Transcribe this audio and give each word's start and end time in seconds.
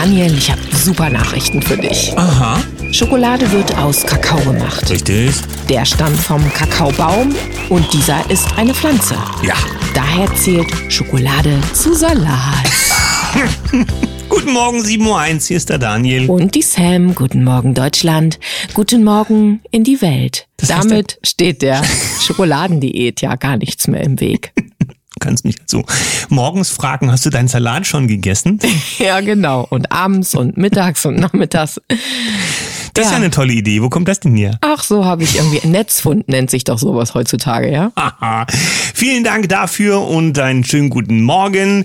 Daniel, 0.00 0.32
ich 0.38 0.48
habe 0.48 0.60
super 0.72 1.10
Nachrichten 1.10 1.60
für 1.60 1.76
dich. 1.76 2.16
Aha. 2.16 2.62
Schokolade 2.92 3.50
wird 3.50 3.76
aus 3.78 4.06
Kakao 4.06 4.38
gemacht. 4.38 4.88
Richtig. 4.88 5.34
Der 5.68 5.84
stammt 5.84 6.16
vom 6.18 6.40
Kakaobaum 6.52 7.34
und 7.68 7.92
dieser 7.92 8.30
ist 8.30 8.46
eine 8.56 8.74
Pflanze. 8.74 9.16
Ja. 9.42 9.56
Daher 9.94 10.32
zählt 10.36 10.68
Schokolade 10.88 11.58
zu 11.72 11.94
Salat. 11.94 12.70
Guten 14.28 14.52
Morgen, 14.52 14.78
7.01 14.82 15.00
Uhr, 15.00 15.40
hier 15.48 15.56
ist 15.56 15.68
der 15.68 15.78
Daniel. 15.78 16.30
Und 16.30 16.54
die 16.54 16.62
Sam, 16.62 17.16
guten 17.16 17.42
Morgen 17.42 17.74
Deutschland, 17.74 18.38
guten 18.74 19.02
Morgen 19.02 19.62
in 19.72 19.82
die 19.82 20.00
Welt. 20.00 20.46
Das 20.58 20.72
heißt 20.72 20.90
Damit 20.90 21.18
steht 21.24 21.62
der 21.62 21.82
Schokoladendiät 22.20 23.20
ja 23.20 23.34
gar 23.34 23.56
nichts 23.56 23.88
mehr 23.88 24.02
im 24.02 24.20
Weg. 24.20 24.52
Du 25.18 25.26
kannst 25.26 25.44
mich 25.44 25.56
so 25.66 25.84
morgens 26.28 26.70
fragen, 26.70 27.10
hast 27.10 27.26
du 27.26 27.30
deinen 27.30 27.48
Salat 27.48 27.88
schon 27.88 28.06
gegessen? 28.06 28.60
ja, 28.98 29.20
genau. 29.20 29.66
Und 29.68 29.90
abends 29.90 30.36
und 30.36 30.56
mittags 30.56 31.04
und 31.06 31.16
nachmittags. 31.18 31.80
Das 32.94 33.06
ist 33.06 33.10
ja 33.10 33.16
eine 33.16 33.30
tolle 33.30 33.52
Idee. 33.52 33.82
Wo 33.82 33.88
kommt 33.88 34.06
das 34.06 34.20
denn 34.20 34.36
her? 34.36 34.58
Ach, 34.60 34.84
so 34.84 35.04
habe 35.04 35.24
ich 35.24 35.34
irgendwie 35.34 35.66
Netzfund 35.66 36.28
nennt 36.28 36.50
sich 36.50 36.62
doch 36.62 36.78
sowas 36.78 37.14
heutzutage, 37.14 37.68
ja? 37.68 37.90
Haha. 37.96 38.46
Vielen 38.94 39.24
Dank 39.24 39.48
dafür 39.48 40.02
und 40.02 40.38
einen 40.38 40.62
schönen 40.62 40.88
guten 40.88 41.22
Morgen. 41.22 41.84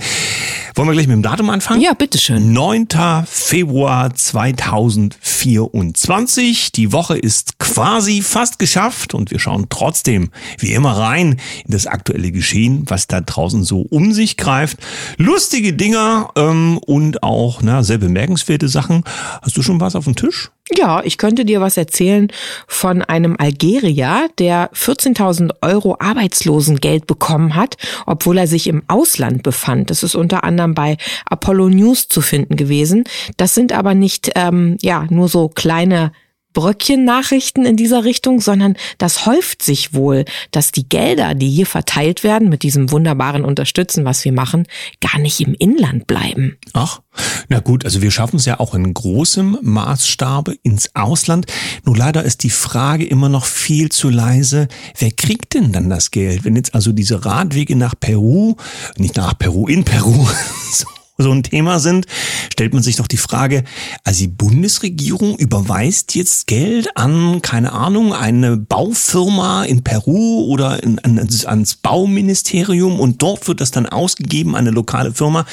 Wollen 0.76 0.88
wir 0.88 0.94
gleich 0.94 1.06
mit 1.06 1.14
dem 1.14 1.22
Datum 1.22 1.52
anfangen? 1.52 1.82
Ja, 1.82 1.94
bitteschön. 1.94 2.52
9. 2.52 2.88
Februar 3.28 4.12
2024. 4.12 6.72
Die 6.72 6.92
Woche 6.92 7.16
ist 7.16 7.60
quasi 7.60 8.24
fast 8.24 8.58
geschafft 8.58 9.14
und 9.14 9.30
wir 9.30 9.38
schauen 9.38 9.68
trotzdem 9.70 10.32
wie 10.58 10.74
immer 10.74 10.98
rein 10.98 11.40
in 11.66 11.72
das 11.72 11.86
aktuelle 11.86 12.32
Geschehen, 12.32 12.86
was 12.88 13.06
da 13.06 13.22
draußen 13.22 13.64
so 13.64 13.82
um 13.82 14.14
sich 14.14 14.36
greift. 14.36 14.80
Lustige 15.18 15.74
Dinger 15.74 16.32
ähm, 16.36 16.80
und 16.80 17.22
auch 17.22 17.62
na, 17.62 17.84
sehr 17.84 18.00
bemerkenswerte 18.00 18.68
Sachen. 18.68 19.04
Hast 19.44 19.56
du 19.56 19.62
schon 19.62 19.80
was 19.80 19.96
auf 19.96 20.06
dem 20.06 20.16
Tisch? 20.16 20.50
Ja, 20.72 21.02
ich 21.04 21.18
könnte 21.18 21.44
dir 21.44 21.60
was 21.60 21.76
erzählen 21.76 22.30
von 22.68 23.02
einem 23.02 23.36
Algerier, 23.38 24.30
der 24.40 24.72
14.000 24.72 25.56
Euro 25.62 25.98
Arbeitslosengeld 26.00 27.06
bekommen 27.06 27.56
hat, 27.56 27.76
obwohl 28.06 28.38
er 28.38 28.48
sich 28.48 28.68
im 28.68 28.82
Ausland 28.88 29.44
befand. 29.44 29.90
Das 29.90 30.04
ist 30.04 30.16
unter 30.16 30.46
anderem 30.46 30.74
bei 30.74 30.96
Apollo 31.26 31.68
News 31.68 32.08
zu 32.08 32.22
finden 32.22 32.56
gewesen. 32.56 33.04
Das 33.36 33.54
sind 33.54 33.74
aber 33.74 33.94
nicht 33.94 34.32
ähm, 34.36 34.78
ja 34.82 35.06
nur 35.10 35.28
so 35.28 35.50
kleine 35.50 36.14
Bröckchen-Nachrichten 36.54 37.66
in 37.66 37.76
dieser 37.76 38.04
Richtung, 38.04 38.42
sondern 38.42 38.76
das 38.98 39.26
häuft 39.26 39.62
sich 39.62 39.94
wohl, 39.94 40.26
dass 40.52 40.72
die 40.72 40.88
Gelder, 40.88 41.34
die 41.34 41.50
hier 41.50 41.66
verteilt 41.66 42.24
werden 42.24 42.50
mit 42.50 42.64
diesem 42.64 42.92
wunderbaren 42.92 43.44
Unterstützen, 43.44 44.06
was 44.06 44.24
wir 44.26 44.32
machen, 44.32 44.68
gar 45.02 45.20
nicht 45.20 45.42
im 45.42 45.54
Inland 45.54 46.08
bleiben. 46.08 46.58
Ach, 46.74 47.02
na 47.50 47.60
gut, 47.60 47.86
also 47.86 48.02
wir 48.02 48.12
schaffen 48.12 48.38
es 48.38 48.46
ja 48.46 48.60
auch 48.60 48.74
in 48.74 48.94
großem 48.94 49.58
Maßstabe 49.62 50.56
ins 50.64 50.96
Ausland. 50.96 51.46
Nur 51.86 51.98
leider 51.98 52.24
ist 52.24 52.44
die 52.44 52.50
Frage 52.50 53.06
immer 53.06 53.30
noch 53.30 53.46
viel 53.46 53.90
zu 53.90 54.10
leise. 54.10 54.68
Wer 54.98 55.12
kriegt 55.12 55.54
denn 55.54 55.72
dann 55.72 55.90
das 55.90 56.12
Geld? 56.12 56.44
Wenn 56.46 56.56
jetzt 56.56 56.74
also 56.74 56.92
diese 56.92 57.26
Radwege 57.26 57.76
nach 57.76 57.96
Peru, 58.00 58.56
nicht 58.98 59.16
nach 59.16 59.38
Peru, 59.38 59.68
in 59.68 59.84
Peru, 59.84 60.28
so 60.72 60.86
so 61.18 61.32
ein 61.32 61.44
Thema 61.44 61.80
sind, 61.80 62.08
stellt 62.52 62.74
man 62.74 62.82
sich 62.82 62.96
doch 62.96 63.08
die 63.08 63.18
Frage, 63.18 63.64
also 64.04 64.22
die 64.22 64.28
Bundesregierung 64.28 65.38
überweist 65.38 66.16
jetzt 66.16 66.48
Geld 66.48 66.98
an, 66.98 67.42
keine 67.42 67.72
Ahnung, 67.72 68.14
eine 68.14 68.58
Baufirma 68.58 69.64
in 69.64 69.84
Peru 69.84 70.46
oder 70.46 70.82
in, 70.82 71.00
ans, 71.04 71.46
ans 71.46 71.76
Bauministerium 71.76 73.00
und 73.00 73.22
dort 73.22 73.48
wird 73.48 73.62
das 73.62 73.72
dann 73.72 73.86
ausgegeben 73.86 74.56
an 74.56 74.64
eine 74.64 74.72
lokale 74.72 75.14
Firma, 75.14 75.46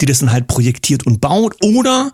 die 0.00 0.06
das 0.06 0.20
dann 0.20 0.32
halt 0.32 0.46
projektiert 0.46 1.04
und 1.06 1.20
baut 1.20 1.56
oder 1.62 2.10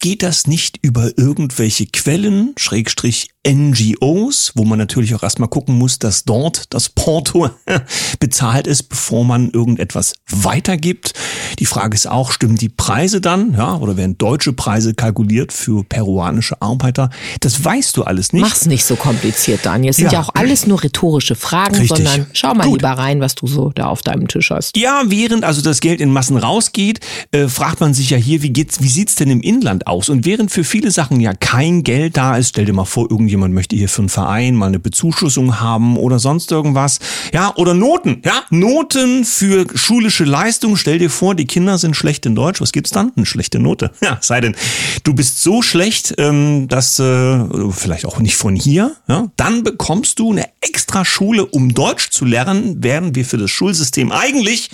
geht 0.00 0.22
das 0.22 0.46
nicht 0.46 0.78
über 0.82 1.10
irgendwelche 1.18 1.86
Quellen, 1.86 2.54
Schrägstrich 2.56 3.28
NGOs, 3.46 4.52
wo 4.54 4.64
man 4.64 4.78
natürlich 4.78 5.14
auch 5.14 5.22
erstmal 5.22 5.48
gucken 5.48 5.76
muss, 5.76 5.98
dass 5.98 6.24
dort 6.24 6.72
das 6.74 6.88
Porto 6.88 7.50
bezahlt 8.20 8.66
ist, 8.66 8.84
bevor 8.84 9.24
man 9.24 9.50
irgendetwas 9.50 10.14
weitergibt. 10.28 11.14
Die 11.58 11.66
Frage 11.66 11.94
ist 11.94 12.08
auch, 12.08 12.37
stimmen 12.38 12.54
die 12.56 12.68
Preise 12.68 13.20
dann, 13.20 13.54
ja, 13.54 13.74
oder 13.78 13.96
werden 13.96 14.16
deutsche 14.16 14.52
Preise 14.52 14.94
kalkuliert 14.94 15.52
für 15.52 15.82
peruanische 15.82 16.62
Arbeiter? 16.62 17.10
Das 17.40 17.64
weißt 17.64 17.96
du 17.96 18.04
alles 18.04 18.32
nicht. 18.32 18.42
Mach's 18.42 18.64
nicht 18.66 18.84
so 18.84 18.94
kompliziert, 18.94 19.66
Daniel. 19.66 19.90
Es 19.90 19.96
sind 19.96 20.12
ja, 20.12 20.20
Ja. 20.20 20.20
auch 20.20 20.30
alles 20.34 20.64
nur 20.64 20.80
rhetorische 20.84 21.34
Fragen, 21.34 21.74
Richtig. 21.74 21.88
sondern 21.88 22.26
schau 22.32 22.54
mal 22.54 22.62
Gut. 22.68 22.80
lieber 22.80 22.92
rein, 22.92 23.20
was 23.20 23.34
du 23.34 23.48
so 23.48 23.72
da 23.74 23.86
auf 23.86 24.02
deinem 24.02 24.28
Tisch 24.28 24.50
hast. 24.52 24.76
Ja, 24.76 25.02
während 25.06 25.42
also 25.42 25.62
das 25.62 25.80
Geld 25.80 26.00
in 26.00 26.12
Massen 26.12 26.36
rausgeht, 26.36 27.00
äh, 27.32 27.48
fragt 27.48 27.80
man 27.80 27.92
sich 27.92 28.10
ja 28.10 28.16
hier, 28.16 28.40
wie 28.42 28.50
geht's, 28.50 28.80
wie 28.84 28.88
sieht's 28.88 29.16
denn 29.16 29.30
im 29.30 29.40
Inland 29.40 29.88
aus? 29.88 30.08
Und 30.08 30.24
während 30.24 30.52
für 30.52 30.62
viele 30.62 30.92
Sachen 30.92 31.18
ja 31.18 31.34
kein 31.34 31.82
Geld 31.82 32.16
da 32.16 32.36
ist, 32.36 32.50
stell 32.50 32.66
dir 32.66 32.72
mal 32.72 32.84
vor, 32.84 33.10
irgendjemand 33.10 33.52
möchte 33.52 33.74
hier 33.74 33.88
für 33.88 34.02
einen 34.02 34.10
Verein 34.10 34.54
mal 34.54 34.66
eine 34.66 34.78
Bezuschussung 34.78 35.58
haben 35.58 35.96
oder 35.96 36.20
sonst 36.20 36.52
irgendwas. 36.52 37.00
Ja, 37.34 37.52
oder 37.56 37.74
Noten, 37.74 38.22
ja, 38.24 38.44
Noten 38.50 39.24
für 39.24 39.66
schulische 39.74 40.22
Leistung. 40.22 40.76
Stell 40.76 41.00
dir 41.00 41.10
vor, 41.10 41.34
die 41.34 41.46
Kinder 41.46 41.78
sind 41.78 41.96
schlecht 41.96 42.27
in 42.28 42.34
Deutsch. 42.34 42.60
Was 42.60 42.72
gibt's 42.72 42.90
dann? 42.90 43.12
Eine 43.16 43.26
schlechte 43.26 43.58
Note. 43.58 43.90
Ja, 44.00 44.16
sei 44.20 44.40
denn, 44.40 44.56
du 45.02 45.12
bist 45.12 45.42
so 45.42 45.60
schlecht, 45.60 46.14
ähm, 46.18 46.68
dass 46.68 46.98
äh, 46.98 47.44
vielleicht 47.72 48.06
auch 48.06 48.20
nicht 48.20 48.36
von 48.36 48.54
hier, 48.54 48.92
ja, 49.06 49.26
dann 49.36 49.64
bekommst 49.64 50.18
du 50.18 50.32
eine 50.32 50.46
extra 50.60 51.04
Schule, 51.04 51.44
um 51.44 51.74
Deutsch 51.74 52.10
zu 52.10 52.24
lernen, 52.24 52.76
während 52.78 53.16
wir 53.16 53.24
für 53.24 53.38
das 53.38 53.50
Schulsystem 53.50 54.12
eigentlich 54.12 54.70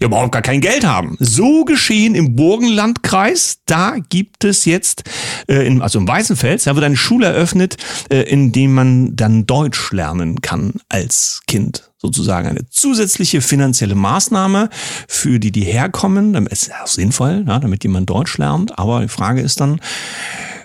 ja 0.00 0.06
überhaupt 0.06 0.32
gar 0.32 0.42
kein 0.42 0.60
Geld 0.60 0.86
haben. 0.86 1.16
So 1.18 1.64
geschehen 1.64 2.14
im 2.14 2.36
Burgenlandkreis. 2.36 3.58
Da 3.66 3.96
gibt 4.08 4.44
es 4.44 4.64
jetzt, 4.64 5.04
äh, 5.48 5.66
in, 5.66 5.82
also 5.82 5.98
im 5.98 6.08
Weißenfels, 6.08 6.64
da 6.64 6.74
wird 6.74 6.84
eine 6.84 6.96
Schule 6.96 7.26
eröffnet, 7.26 7.76
äh, 8.10 8.22
in 8.22 8.52
dem 8.52 8.74
man 8.74 9.16
dann 9.16 9.46
Deutsch 9.46 9.92
lernen 9.92 10.40
kann 10.40 10.74
als 10.88 11.40
Kind. 11.46 11.91
Sozusagen 12.02 12.48
eine 12.48 12.68
zusätzliche 12.68 13.40
finanzielle 13.40 13.94
Maßnahme 13.94 14.70
für 15.06 15.38
die, 15.38 15.52
die 15.52 15.62
herkommen. 15.62 16.32
Damit 16.32 16.50
ist 16.50 16.72
auch 16.74 16.88
sinnvoll, 16.88 17.44
ja, 17.46 17.60
damit 17.60 17.84
jemand 17.84 18.10
Deutsch 18.10 18.38
lernt. 18.38 18.76
Aber 18.76 19.02
die 19.02 19.08
Frage 19.08 19.40
ist 19.40 19.60
dann, 19.60 19.80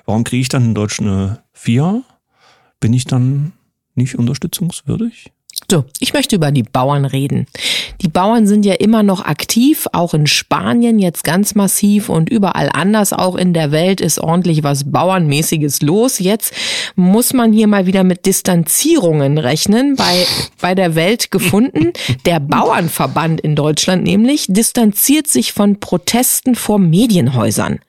warum 0.08 0.24
kriege 0.24 0.42
ich 0.42 0.50
dann 0.50 0.66
in 0.66 0.74
Deutsch 0.74 1.00
eine 1.00 1.44
4? 1.54 2.02
Bin 2.80 2.92
ich 2.92 3.06
dann 3.06 3.54
nicht 3.94 4.18
unterstützungswürdig? 4.18 5.32
So, 5.70 5.84
ich 6.00 6.14
möchte 6.14 6.38
über 6.38 6.52
die 6.52 6.64
Bauern 6.64 7.04
reden. 7.04 7.46
Die 8.00 8.08
Bauern 8.08 8.48
sind 8.48 8.66
ja 8.66 8.76
immer 8.76 9.04
noch 9.04 9.26
aktiv, 9.26 9.86
auch 9.92 10.14
in 10.14 10.26
Spanien 10.26 10.98
jetzt 10.98 11.26
ganz 11.26 11.56
massiv 11.56 12.08
und 12.08 12.30
überall 12.30 12.70
anders 12.72 13.12
auch 13.12 13.36
in 13.36 13.54
der 13.54 13.74
Welt 13.74 14.00
ist 14.00 14.18
ordentlich 14.18 14.64
was 14.64 14.90
Bauernmäßiges 14.90 15.82
los. 15.82 16.20
Jetzt 16.20 16.54
muss 16.96 17.34
man 17.34 17.52
hier 17.52 17.68
mal 17.68 17.86
wieder 17.86 18.06
mit 18.06 18.26
Distanzierungen 18.26 19.38
rechnen, 19.38 19.98
bei, 19.98 20.26
bei 20.62 20.74
der 20.74 20.96
Welt 20.96 21.32
gefunden. 21.32 21.92
Der 22.26 22.40
Bauernverband 22.40 23.42
in 23.42 23.58
Deutschland 23.58 24.06
nämlich 24.06 24.46
distanziert 24.48 25.28
sich 25.28 25.52
von 25.52 25.82
Protesten 25.82 26.56
vor 26.56 26.80
Medienhäusern. 26.80 27.80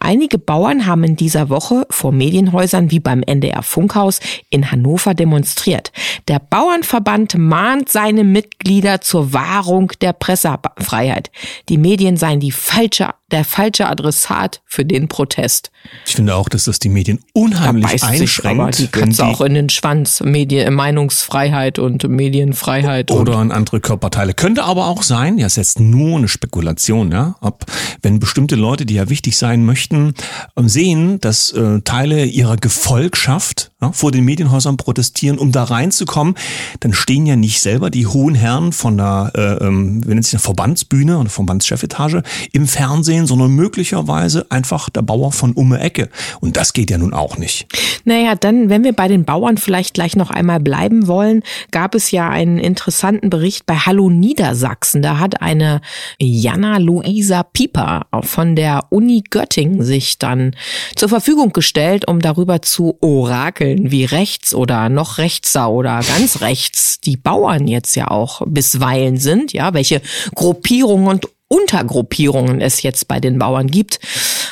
Einige 0.00 0.38
Bauern 0.38 0.86
haben 0.86 1.04
in 1.04 1.14
dieser 1.14 1.50
Woche 1.50 1.86
vor 1.90 2.10
Medienhäusern 2.10 2.90
wie 2.90 3.00
beim 3.00 3.22
NDR 3.22 3.62
Funkhaus 3.62 4.18
in 4.50 4.72
Hannover 4.72 5.14
demonstriert. 5.14 5.92
Der 6.26 6.40
Bauernverband 6.40 7.27
mahnt 7.36 7.88
seine 7.88 8.24
Mitglieder 8.24 9.00
zur 9.00 9.32
Wahrung 9.32 9.92
der 10.00 10.12
Pressefreiheit. 10.12 11.30
Die 11.68 11.78
Medien 11.78 12.16
seien 12.16 12.40
die 12.40 12.52
falsche, 12.52 13.10
der 13.30 13.44
falsche 13.44 13.86
Adressat 13.88 14.62
für 14.64 14.84
den 14.84 15.08
Protest. 15.08 15.70
Ich 16.06 16.14
finde 16.14 16.34
auch, 16.34 16.48
dass 16.48 16.64
das 16.64 16.78
die 16.78 16.88
Medien 16.88 17.20
unheimlich 17.34 17.84
beißt 17.84 18.04
sich 18.06 18.22
einschränkt. 18.22 18.60
aber 18.60 18.70
die 18.70 18.88
wenn 18.92 19.10
Katze 19.10 19.26
auch 19.26 19.40
in 19.42 19.54
den 19.54 19.68
Schwanz. 19.68 20.20
Medien, 20.22 20.72
Meinungsfreiheit 20.74 21.78
und 21.78 22.08
Medienfreiheit. 22.08 23.10
und 23.10 23.18
oder 23.18 23.36
an 23.36 23.52
andere 23.52 23.80
Körperteile. 23.80 24.32
Könnte 24.32 24.64
aber 24.64 24.86
auch 24.86 25.02
sein, 25.02 25.36
ja, 25.36 25.46
ist 25.46 25.56
jetzt 25.56 25.78
nur 25.78 26.16
eine 26.16 26.28
Spekulation, 26.28 27.12
ja, 27.12 27.36
ob, 27.40 27.66
wenn 28.02 28.18
bestimmte 28.18 28.56
Leute, 28.56 28.86
die 28.86 28.94
ja 28.94 29.10
wichtig 29.10 29.36
sein 29.36 29.64
möchten, 29.64 30.14
ähm, 30.56 30.68
sehen, 30.68 31.20
dass 31.20 31.52
äh, 31.52 31.80
Teile 31.82 32.24
ihrer 32.24 32.56
Gefolgschaft 32.56 33.70
ja, 33.80 33.92
vor 33.92 34.10
den 34.10 34.24
Medienhäusern 34.24 34.76
protestieren, 34.76 35.38
um 35.38 35.52
da 35.52 35.64
reinzukommen, 35.64 36.34
dann 36.80 36.92
stehen 36.94 37.26
ja 37.26 37.36
nicht 37.36 37.60
selber 37.60 37.90
die 37.90 38.06
hohen 38.06 38.34
Herren 38.34 38.72
von 38.72 38.96
der, 38.96 39.32
äh, 39.34 39.64
ähm, 39.64 40.00
nennt 40.00 40.24
sich 40.24 40.32
das, 40.32 40.42
Verbandsbühne 40.42 41.18
oder 41.18 41.28
Verbandschefetage 41.28 42.22
im 42.52 42.66
Fernsehen, 42.66 43.17
sondern 43.26 43.52
möglicherweise 43.52 44.46
einfach 44.50 44.90
der 44.90 45.02
Bauer 45.02 45.32
von 45.32 45.52
Umme 45.52 45.80
Ecke. 45.80 46.08
Und 46.40 46.56
das 46.56 46.72
geht 46.72 46.90
ja 46.90 46.98
nun 46.98 47.14
auch 47.14 47.38
nicht. 47.38 47.66
Naja, 48.04 48.34
dann, 48.34 48.68
wenn 48.70 48.84
wir 48.84 48.92
bei 48.92 49.08
den 49.08 49.24
Bauern 49.24 49.58
vielleicht 49.58 49.94
gleich 49.94 50.16
noch 50.16 50.30
einmal 50.30 50.60
bleiben 50.60 51.06
wollen, 51.06 51.42
gab 51.70 51.94
es 51.94 52.10
ja 52.10 52.28
einen 52.28 52.58
interessanten 52.58 53.30
Bericht 53.30 53.66
bei 53.66 53.74
Hallo 53.74 54.10
Niedersachsen. 54.10 55.02
Da 55.02 55.18
hat 55.18 55.42
eine 55.42 55.80
Jana 56.18 56.78
Luisa 56.78 57.42
Pieper 57.42 58.06
von 58.22 58.56
der 58.56 58.84
Uni 58.90 59.22
Göttingen 59.28 59.82
sich 59.82 60.18
dann 60.18 60.54
zur 60.96 61.08
Verfügung 61.08 61.52
gestellt, 61.52 62.08
um 62.08 62.20
darüber 62.20 62.62
zu 62.62 62.96
orakeln, 63.00 63.90
wie 63.90 64.04
rechts 64.04 64.54
oder 64.54 64.88
noch 64.88 65.18
rechtser 65.18 65.70
oder 65.70 66.00
ganz 66.00 66.40
rechts 66.40 67.00
die 67.00 67.16
Bauern 67.16 67.68
jetzt 67.68 67.94
ja 67.94 68.10
auch 68.10 68.42
bisweilen 68.46 69.16
sind, 69.18 69.52
ja, 69.52 69.74
welche 69.74 70.00
Gruppierungen 70.34 71.08
und 71.08 71.28
Untergruppierungen 71.48 72.60
es 72.60 72.82
jetzt 72.82 73.08
bei 73.08 73.20
den 73.20 73.38
Bauern 73.38 73.66
gibt. 73.66 73.98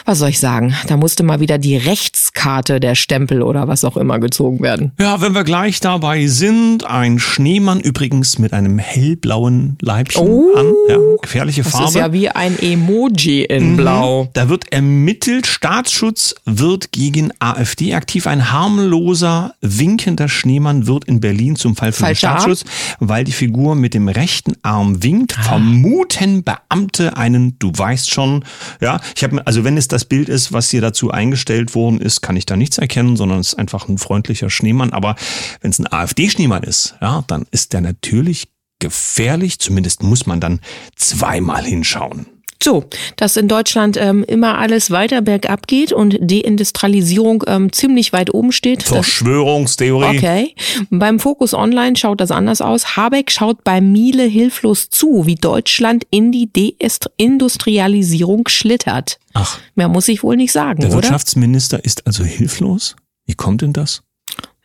Was 0.05 0.19
soll 0.19 0.29
ich 0.31 0.39
sagen? 0.41 0.75
Da 0.87 0.97
musste 0.97 1.23
mal 1.23 1.41
wieder 1.41 1.59
die 1.59 1.77
Rechtskarte 1.77 2.81
der 2.81 2.95
Stempel 2.95 3.43
oder 3.43 3.69
was 3.69 3.85
auch 3.85 3.97
immer 3.97 4.19
gezogen 4.19 4.61
werden. 4.61 4.93
Ja, 5.01 5.21
wenn 5.21 5.35
wir 5.35 5.45
gleich 5.45 5.81
dabei 5.81 6.27
sind, 6.27 6.85
ein 6.85 7.19
Schneemann 7.19 7.81
übrigens 7.81 8.39
mit 8.39 8.53
einem 8.53 8.79
hellblauen 8.79 9.77
Leibchen 9.81 10.23
Oh. 10.27 10.55
an. 10.57 10.67
Ja, 10.89 10.97
gefährliche 11.23 11.63
Das 11.63 11.73
Farbe. 11.73 11.87
ist 11.89 11.95
ja 11.95 12.13
wie 12.13 12.29
ein 12.29 12.59
Emoji 12.59 13.45
in 13.45 13.73
Mhm. 13.73 13.77
Blau. 13.77 14.29
Da 14.33 14.49
wird 14.49 14.73
ermittelt, 14.73 15.47
Staatsschutz 15.47 16.35
wird 16.45 16.93
gegen 16.93 17.33
AfD 17.39 17.95
aktiv. 17.95 18.27
Ein 18.27 18.51
harmloser, 18.53 19.55
winkender 19.61 20.29
Schneemann 20.29 20.87
wird 20.87 21.05
in 21.05 21.21
Berlin 21.21 21.57
zum 21.57 21.77
Fall 21.77 21.93
für 21.93 22.03
den 22.03 22.07
Falscher 22.07 22.31
Arm? 22.31 22.39
Staatsschutz, 22.41 22.65
weil 23.01 23.25
die 23.25 23.33
Figur 23.33 23.75
mit 23.75 23.95
dem 23.95 24.09
rechten 24.09 24.55
Arm 24.63 25.03
winkt. 25.03 25.37
Ah. 25.39 25.43
Vermuten 25.43 26.43
Beamte 26.43 27.17
einen, 27.17 27.59
du 27.59 27.73
weißt 27.75 28.11
schon, 28.11 28.45
ja, 28.81 29.01
ich 29.17 29.23
habe 29.25 29.47
also 29.47 29.65
wenn 29.65 29.77
es 29.77 29.86
das 29.89 30.05
Bild 30.05 30.29
ist, 30.29 30.53
was 30.53 30.71
hier 30.71 30.81
dazu 30.81 31.11
eingestellt 31.11 31.75
worden 31.75 32.01
ist, 32.01 32.21
kann 32.21 32.37
ich 32.37 32.47
da 32.47 32.57
nichts 32.57 32.79
erkennen, 32.79 33.17
sondern 33.17 33.41
es 33.41 33.49
ist 33.49 33.59
einfach 33.59 33.89
ein 33.89 33.99
freundlicher 33.99 34.51
Schneemann. 34.51 34.93
Aber 34.93 35.17
wenn 35.61 35.71
es 35.71 35.79
ein 35.79 35.91
AfD-Schneemann 35.91 36.63
ist, 36.63 36.97
ja, 37.01 37.25
dann 37.27 37.47
ist 37.51 37.73
der 37.73 37.81
natürlich 37.81 38.49
gefährlich. 38.79 39.59
Zumindest 39.59 40.03
muss 40.03 40.27
man 40.27 40.41
dann 40.41 40.61
zweimal 40.95 41.65
hinschauen. 41.65 42.27
So, 42.63 42.85
dass 43.17 43.37
in 43.37 43.49
Deutschland 43.49 43.97
ähm, 43.97 44.25
immer 44.25 44.59
alles 44.59 44.91
weiter 44.91 45.21
bergab 45.23 45.67
geht 45.67 45.93
und 45.93 46.19
Deindustrialisierung 46.21 47.45
ähm, 47.47 47.73
ziemlich 47.73 48.13
weit 48.13 48.33
oben 48.33 48.53
steht. 48.53 48.83
Verschwörungstheorie. 48.83 50.17
okay. 50.17 50.55
Beim 50.91 51.21
Fokus 51.21 51.55
Online 51.55 51.97
schaut 51.97 52.21
das 52.21 52.31
anders 52.31 52.61
aus. 52.61 52.97
Habeck 52.97 53.31
schaut 53.31 53.63
bei 53.63 53.81
Miele 53.81 54.25
hilflos 54.25 54.91
zu, 54.91 55.27
wie 55.27 55.35
Deutschland 55.37 56.05
in 56.11 56.33
die 56.33 56.51
Deindustrialisierung 56.53 58.49
schlittert. 58.49 59.19
Ach, 59.35 59.59
Mehr 59.75 59.89
muss 59.89 60.09
ich 60.09 60.23
wohl 60.23 60.37
nicht 60.37 60.53
sagen, 60.53 60.81
der 60.81 60.89
oder? 60.89 60.99
Wirtschaftsminister 61.03 61.85
ist 61.85 62.07
also 62.07 62.25
hilflos? 62.25 62.97
Wie 63.27 63.35
kommt 63.35 63.63
denn 63.63 63.73
das? 63.73 64.03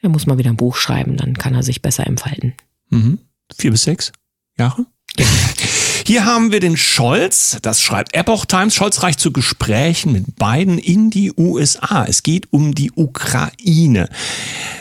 Er 0.01 0.09
muss 0.09 0.25
mal 0.25 0.37
wieder 0.37 0.49
ein 0.49 0.57
Buch 0.57 0.77
schreiben, 0.77 1.17
dann 1.17 1.33
kann 1.37 1.53
er 1.53 1.63
sich 1.63 1.81
besser 1.81 2.07
entfalten. 2.07 2.53
Mhm. 2.89 3.19
Vier 3.55 3.71
bis 3.71 3.83
sechs 3.83 4.11
Jahre? 4.57 4.85
Hier 6.05 6.25
haben 6.25 6.51
wir 6.51 6.59
den 6.59 6.77
Scholz, 6.77 7.57
das 7.61 7.81
schreibt 7.81 8.15
Epoch 8.15 8.45
Times. 8.45 8.73
Scholz 8.73 9.03
reicht 9.03 9.19
zu 9.19 9.31
Gesprächen 9.31 10.11
mit 10.11 10.35
beiden 10.35 10.77
in 10.79 11.11
die 11.11 11.31
USA. 11.37 12.05
Es 12.05 12.23
geht 12.23 12.51
um 12.51 12.73
die 12.73 12.91
Ukraine. 12.95 14.09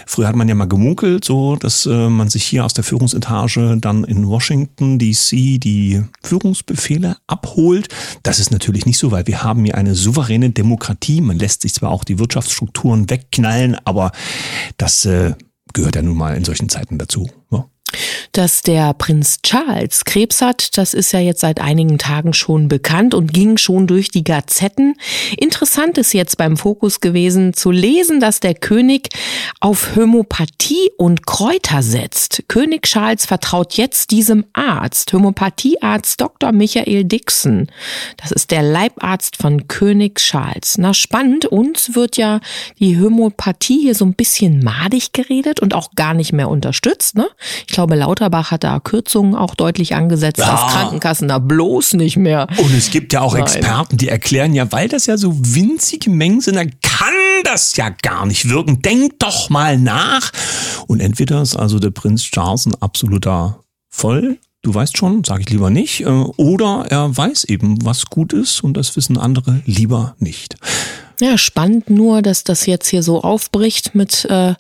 Früher 0.07 0.29
hat 0.29 0.37
man 0.37 0.49
ja 0.49 0.55
mal 0.55 0.67
gemunkelt, 0.67 1.25
so 1.25 1.57
dass 1.57 1.85
äh, 1.85 2.09
man 2.09 2.31
sich 2.31 2.45
hier 2.45 2.65
aus 2.65 2.73
der 2.73 2.85
Führungsetage 2.85 3.77
dann 3.81 4.05
in 4.05 4.27
Washington 4.27 4.99
DC 4.99 5.61
die 5.61 6.03
Führungsbefehle 6.23 7.17
abholt. 7.27 7.89
Das 8.23 8.39
ist 8.39 8.51
natürlich 8.51 8.87
nicht 8.87 8.99
so, 8.99 9.11
weil 9.11 9.27
wir 9.27 9.43
haben 9.43 9.65
hier 9.65 9.77
eine 9.77 9.95
souveräne 9.95 10.51
Demokratie. 10.51 11.21
Man 11.21 11.39
lässt 11.39 11.63
sich 11.63 11.75
zwar 11.75 11.91
auch 11.91 12.05
die 12.05 12.19
Wirtschaftsstrukturen 12.19 13.11
wegknallen, 13.11 13.77
aber 13.85 14.13
das 14.79 15.05
äh, 15.05 15.35
gehört 15.75 15.97
ja 15.97 16.03
nun 16.03 16.17
mal 16.17 16.37
in 16.37 16.45
solchen 16.45 16.69
Zeiten 16.69 16.99
dazu. 16.99 17.29
Ne? 17.51 17.65
Dass 18.33 18.63
der 18.63 18.95
Prinz 18.95 19.41
Charles 19.43 20.05
Krebs 20.05 20.41
hat, 20.41 20.79
das 20.79 20.95
ist 20.95 21.13
ja 21.13 21.21
jetzt 21.21 21.41
seit 21.41 21.61
einigen 21.61 21.99
Tagen 21.99 22.33
schon 22.33 22.69
bekannt 22.69 23.15
und 23.15 23.33
ging 23.33 23.57
schon 23.57 23.87
durch 23.87 24.11
die 24.11 24.25
Gazetten. 24.25 24.95
Interessant 25.37 25.99
ist 25.99 26.13
jetzt 26.13 26.37
beim 26.37 26.57
Fokus 26.57 27.01
gewesen 27.01 27.55
zu 27.55 27.71
lesen, 27.71 28.21
dass 28.21 28.41
der 28.41 28.55
König 28.55 29.09
auf 29.61 29.97
Hämopathie 29.97 30.91
und 30.97 31.27
Kräuter 31.27 31.83
setzt. 31.83 32.45
König 32.49 32.83
Charles 32.83 33.27
vertraut 33.27 33.75
jetzt 33.75 34.11
diesem 34.11 34.45
Arzt, 34.53 35.13
Hämopathiearzt 35.13 36.21
Dr. 36.21 36.53
Michael 36.53 37.05
Dixon. 37.05 37.67
Das 38.17 38.31
ist 38.31 38.51
der 38.51 38.63
Leibarzt 38.63 39.37
von 39.37 39.69
König 39.69 40.17
Charles. 40.17 40.79
Na 40.79 40.95
spannend, 40.95 41.47
uns 41.47 41.95
wird 41.95 42.17
ja 42.17 42.41
die 42.79 42.97
Hämopathie 42.97 43.81
hier 43.81 43.95
so 43.95 44.05
ein 44.05 44.15
bisschen 44.15 44.63
madig 44.63 45.13
geredet 45.13 45.61
und 45.61 45.75
auch 45.75 45.93
gar 45.97 46.15
nicht 46.15 46.33
mehr 46.33 46.49
unterstützt. 46.49 47.17
Ne? 47.17 47.29
Ich 47.69 47.75
glaube, 47.81 47.97
Lauterbach 47.97 48.51
hat 48.51 48.63
da 48.63 48.79
Kürzungen 48.79 49.35
auch 49.35 49.55
deutlich 49.55 49.95
angesetzt, 49.95 50.39
Ja. 50.39 50.51
dass 50.51 50.73
Krankenkassen 50.73 51.29
da 51.29 51.39
bloß 51.39 51.95
nicht 51.95 52.17
mehr. 52.19 52.47
Und 52.59 52.75
es 52.77 52.91
gibt 52.91 53.13
ja 53.15 53.23
auch 53.23 53.33
Nein. 53.33 53.43
Experten, 53.43 53.97
die 53.97 54.09
erklären 54.09 54.53
ja, 54.53 54.71
weil 54.71 54.89
das 54.89 55.07
ja 55.07 55.17
so 55.17 55.35
winzige 55.35 56.11
Mengen 56.11 56.41
sind, 56.43 56.57
dann 56.57 56.73
kann 56.83 57.09
das 57.45 57.75
ja 57.77 57.89
gar 58.03 58.27
nicht 58.27 58.49
wirken. 58.51 58.83
Denk 58.83 59.19
doch 59.19 59.49
mal 59.49 59.79
nach. 59.79 60.31
Und 60.89 61.01
entweder 61.01 61.41
ist 61.41 61.57
also 61.57 61.79
der 61.79 61.91
Prinz 61.91 62.23
Charles 62.25 62.67
ein 62.67 62.75
absoluter 62.81 63.61
Voll, 63.89 64.39
du 64.63 64.75
weißt 64.75 64.97
schon, 64.99 65.25
sage 65.25 65.41
ich 65.41 65.49
lieber 65.51 65.71
nicht, 65.71 66.03
äh, 66.03 66.05
oder 66.07 66.85
er 66.91 67.17
weiß 67.17 67.45
eben, 67.45 67.83
was 67.85 68.07
gut 68.07 68.33
ist 68.35 68.63
und 68.63 68.77
das 68.77 68.95
wissen 68.95 69.17
andere 69.17 69.63
lieber 69.65 70.15
nicht. 70.19 70.57
Ja, 71.21 71.37
spannend 71.37 71.91
nur, 71.91 72.23
dass 72.23 72.45
das 72.45 72.67
jetzt 72.67 72.89
hier 72.89 73.03
so 73.03 73.23
aufbricht 73.23 73.95
mit 73.95 74.25
äh, 74.25 74.55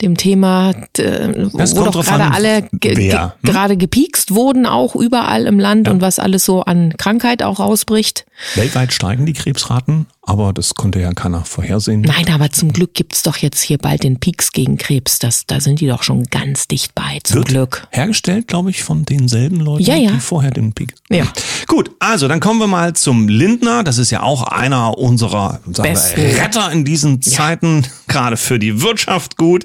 dem 0.00 0.16
Thema, 0.16 0.70
äh, 0.96 1.50
wo 1.50 1.58
Das 1.58 1.74
doch 1.74 1.90
gerade 1.92 2.30
alle 2.32 2.68
ge 2.72 2.94
ge 2.94 3.12
hm? 3.12 3.32
gerade 3.42 3.76
gepiekst 3.76 4.32
wurden, 4.32 4.64
auch 4.66 4.94
überall 4.94 5.46
im 5.46 5.58
Land 5.58 5.88
und 5.88 6.00
was 6.00 6.18
alles 6.18 6.44
so 6.44 6.62
an 6.62 6.96
Krankheit 6.96 7.42
auch 7.42 7.58
rausbricht. 7.58 8.26
Weltweit 8.54 8.92
steigen 8.92 9.26
die 9.26 9.32
Krebsraten, 9.32 10.06
aber 10.26 10.52
das 10.52 10.74
konnte 10.74 11.00
ja 11.00 11.12
keiner 11.12 11.44
vorhersehen. 11.44 12.00
Nein, 12.02 12.28
aber 12.32 12.50
zum 12.50 12.72
Glück 12.72 12.94
gibt's 12.94 13.22
doch 13.22 13.36
jetzt 13.36 13.60
hier 13.60 13.78
bald 13.78 14.02
den 14.04 14.18
Pieks 14.20 14.52
gegen 14.52 14.76
Krebs. 14.78 15.18
Das, 15.18 15.46
da 15.46 15.60
sind 15.60 15.80
die 15.80 15.86
doch 15.86 16.02
schon 16.02 16.24
ganz 16.24 16.66
dicht 16.68 16.94
bei, 16.94 17.20
zum 17.24 17.36
Wird 17.36 17.48
Glück. 17.48 17.86
hergestellt, 17.90 18.48
glaube 18.48 18.70
ich, 18.70 18.82
von 18.82 19.04
denselben 19.04 19.60
Leuten, 19.60 19.84
Ja, 19.84 19.96
ja. 19.96 20.10
die 20.12 20.20
vorher 20.20 20.50
den 20.50 20.72
Peak. 20.72 20.94
Ja. 21.10 21.24
Gut, 21.66 21.90
also 21.98 22.28
dann 22.28 22.40
kommen 22.40 22.58
wir 22.60 22.66
mal 22.66 22.94
zum 22.94 23.28
Lindner. 23.28 23.84
Das 23.84 23.98
ist 23.98 24.10
ja 24.10 24.22
auch 24.22 24.42
einer 24.44 24.96
unserer 24.98 25.60
sagen 25.72 25.98
wir. 26.16 26.42
Retter 26.42 26.70
in 26.72 26.84
diesen 26.84 27.20
Zeiten, 27.22 27.86
gerade 28.08 28.36
für 28.36 28.58
die 28.58 28.82
Wirtschaft 28.82 29.36
gut. 29.36 29.64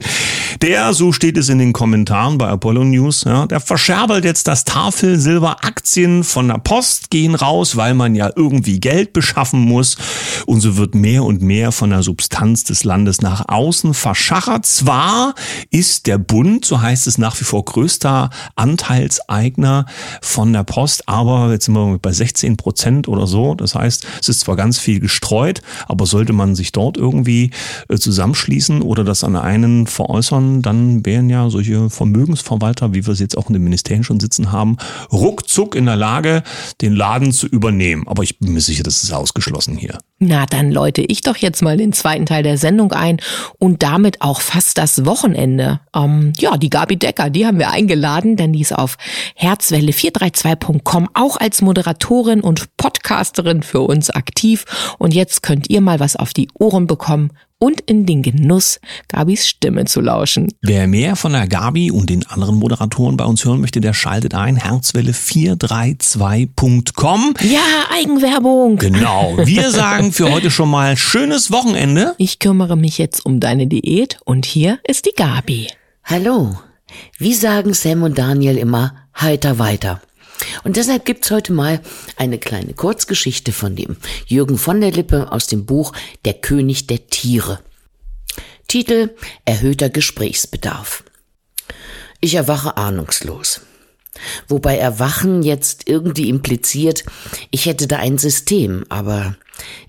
Der, 0.61 0.93
so 0.93 1.11
steht 1.13 1.37
es 1.37 1.49
in 1.49 1.59
den 1.59 1.73
Kommentaren 1.73 2.37
bei 2.37 2.47
Apollo 2.47 2.83
News, 2.83 3.23
ja, 3.23 3.45
der 3.45 3.59
verscherbelt 3.59 4.25
jetzt 4.25 4.47
das 4.47 4.65
Tafelsilber. 4.65 5.63
Aktien 5.63 6.23
von 6.23 6.47
der 6.47 6.57
Post 6.57 7.09
gehen 7.09 7.35
raus, 7.35 7.75
weil 7.75 7.93
man 7.93 8.15
ja 8.15 8.29
irgendwie 8.35 8.79
Geld 8.79 9.13
beschaffen 9.13 9.61
muss. 9.61 9.97
Und 10.45 10.61
so 10.61 10.77
wird 10.77 10.95
mehr 10.95 11.23
und 11.23 11.41
mehr 11.41 11.71
von 11.71 11.91
der 11.91 12.03
Substanz 12.03 12.63
des 12.63 12.83
Landes 12.83 13.21
nach 13.21 13.47
außen 13.47 13.93
verschachert. 13.93 14.65
Zwar 14.65 15.35
ist 15.69 16.07
der 16.07 16.17
Bund, 16.17 16.65
so 16.65 16.81
heißt 16.81 17.07
es 17.07 17.17
nach 17.17 17.39
wie 17.39 17.45
vor, 17.45 17.63
größter 17.63 18.29
Anteilseigner 18.55 19.85
von 20.21 20.51
der 20.53 20.63
Post, 20.63 21.07
aber 21.07 21.51
jetzt 21.51 21.65
sind 21.65 21.75
wir 21.75 21.99
bei 21.99 22.11
16 22.11 22.57
Prozent 22.57 23.07
oder 23.07 23.27
so. 23.27 23.55
Das 23.55 23.75
heißt, 23.75 24.05
es 24.21 24.29
ist 24.29 24.41
zwar 24.41 24.55
ganz 24.55 24.79
viel 24.79 24.99
gestreut, 24.99 25.61
aber 25.87 26.05
sollte 26.05 26.33
man 26.33 26.55
sich 26.55 26.71
dort 26.71 26.97
irgendwie 26.97 27.51
äh, 27.87 27.97
zusammenschließen 28.39 28.81
oder 28.81 29.03
das 29.03 29.23
an 29.23 29.35
einen 29.35 29.87
veräußern, 29.87 30.61
dann 30.61 31.05
wären 31.05 31.29
ja 31.29 31.49
solche 31.49 31.89
Vermögensverwalter, 31.89 32.93
wie 32.93 33.05
wir 33.05 33.15
sie 33.15 33.23
jetzt 33.23 33.37
auch 33.37 33.47
in 33.47 33.53
den 33.53 33.63
Ministerien 33.63 34.03
schon 34.03 34.19
sitzen 34.19 34.51
haben, 34.51 34.77
ruckzuck 35.11 35.75
in 35.75 35.85
der 35.85 35.95
Lage, 35.95 36.43
den 36.81 36.93
Laden 36.93 37.31
zu 37.31 37.47
übernehmen. 37.47 38.07
Aber 38.07 38.23
ich 38.23 38.39
bin 38.39 38.53
mir 38.53 38.61
sicher, 38.61 38.83
das 38.83 39.03
ist 39.03 39.11
ausgeschlossen 39.11 39.77
hier. 39.77 39.99
Na, 40.21 40.45
dann 40.45 40.69
läute 40.69 41.01
ich 41.01 41.21
doch 41.21 41.37
jetzt 41.37 41.61
mal 41.61 41.77
den 41.77 41.93
zweiten 41.93 42.25
Teil 42.25 42.43
der 42.43 42.57
Sendung 42.57 42.91
ein 42.91 43.21
und 43.57 43.83
damit 43.83 44.21
auch 44.21 44.41
fast 44.41 44.77
das 44.77 45.05
Wochenende. 45.05 45.79
Ähm, 45.95 46.33
ja, 46.37 46.57
die 46.57 46.69
Gabi 46.69 46.97
Decker, 46.97 47.29
die 47.29 47.45
haben 47.45 47.57
wir 47.57 47.71
eingeladen, 47.71 48.35
denn 48.35 48.51
die 48.51 48.59
ist 48.59 48.77
auf 48.77 48.97
herzwelle432.com 49.39 51.07
auch 51.13 51.37
als 51.37 51.61
Moderatorin 51.61 52.41
und 52.41 52.75
Podcasterin 52.75 53.63
für 53.63 53.79
uns 53.79 54.09
aktiv. 54.09 54.65
Und 54.97 55.13
jetzt 55.13 55.41
könnt 55.41 55.69
ihr 55.69 55.79
mal 55.79 56.01
was 56.01 56.17
auf 56.17 56.33
die 56.33 56.49
Ohren 56.53 56.85
bekommen 56.85 57.31
und 57.59 57.79
in 57.81 58.05
den 58.05 58.21
Genuss, 58.23 58.79
Gabis 59.09 59.45
Stimme 59.47 59.85
zu 59.85 60.01
lauschen. 60.01 60.53
Wer 60.61 60.87
mehr 60.87 61.17
von 61.17 61.33
der 61.33 61.47
Gabi 61.47 61.91
und 61.91 62.09
den 62.09 62.25
anderen 62.25 62.55
Moderatoren 62.55 63.17
bei 63.17 63.25
uns 63.25 63.43
hören 63.43 63.59
möchte, 63.59 63.81
der 63.81 63.93
schaltet 63.93 64.33
ein 64.33 64.57
herzwelle432.com. 64.57 67.33
Ja, 67.41 67.59
Eigenwerbung. 67.93 68.77
Genau. 68.77 69.37
Wir 69.43 69.69
sagen 69.79 70.08
für 70.11 70.31
heute 70.31 70.51
schon 70.51 70.69
mal 70.69 70.97
schönes 70.97 71.51
Wochenende. 71.51 72.15
Ich 72.17 72.39
kümmere 72.39 72.75
mich 72.75 72.97
jetzt 72.97 73.25
um 73.25 73.39
deine 73.39 73.67
Diät 73.67 74.19
und 74.25 74.45
hier 74.45 74.79
ist 74.87 75.05
die 75.05 75.13
Gabi. 75.15 75.67
Hallo. 76.03 76.57
Wie 77.17 77.33
sagen 77.33 77.73
Sam 77.73 78.03
und 78.03 78.17
Daniel 78.17 78.57
immer, 78.57 78.95
heiter 79.19 79.59
weiter. 79.59 80.01
Und 80.63 80.77
deshalb 80.77 81.05
gibt's 81.05 81.31
heute 81.31 81.53
mal 81.53 81.81
eine 82.15 82.37
kleine 82.37 82.73
Kurzgeschichte 82.73 83.51
von 83.51 83.75
dem 83.75 83.97
Jürgen 84.25 84.57
von 84.57 84.81
der 84.81 84.91
Lippe 84.91 85.31
aus 85.31 85.47
dem 85.47 85.65
Buch 85.65 85.93
Der 86.25 86.33
König 86.33 86.87
der 86.87 87.07
Tiere. 87.07 87.59
Titel 88.67 89.15
Erhöhter 89.45 89.89
Gesprächsbedarf. 89.89 91.03
Ich 92.21 92.35
erwache 92.35 92.77
ahnungslos. 92.77 93.61
Wobei 94.47 94.77
Erwachen 94.77 95.43
jetzt 95.43 95.87
irgendwie 95.87 96.29
impliziert, 96.29 97.03
ich 97.51 97.65
hätte 97.65 97.87
da 97.87 97.97
ein 97.97 98.17
System, 98.17 98.85
aber 98.89 99.35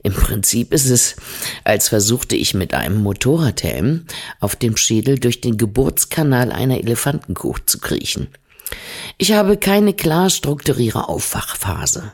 im 0.03 0.13
Prinzip 0.13 0.73
ist 0.73 0.91
es, 0.91 1.17
als 1.65 1.89
versuchte 1.89 2.37
ich 2.37 2.55
mit 2.55 2.75
einem 2.75 3.03
Motorradhelm 3.03 4.07
auf 4.41 4.57
dem 4.57 4.77
Schädel 4.77 5.19
durch 5.19 5.41
den 5.41 5.57
Geburtskanal 5.57 6.53
einer 6.53 6.79
Elefantenkuh 6.79 7.57
zu 7.67 7.79
kriechen. 7.79 8.29
Ich 9.19 9.33
habe 9.33 9.57
keine 9.57 9.95
klar 9.95 10.31
strukturierte 10.31 11.09
Aufwachphase. 11.09 12.13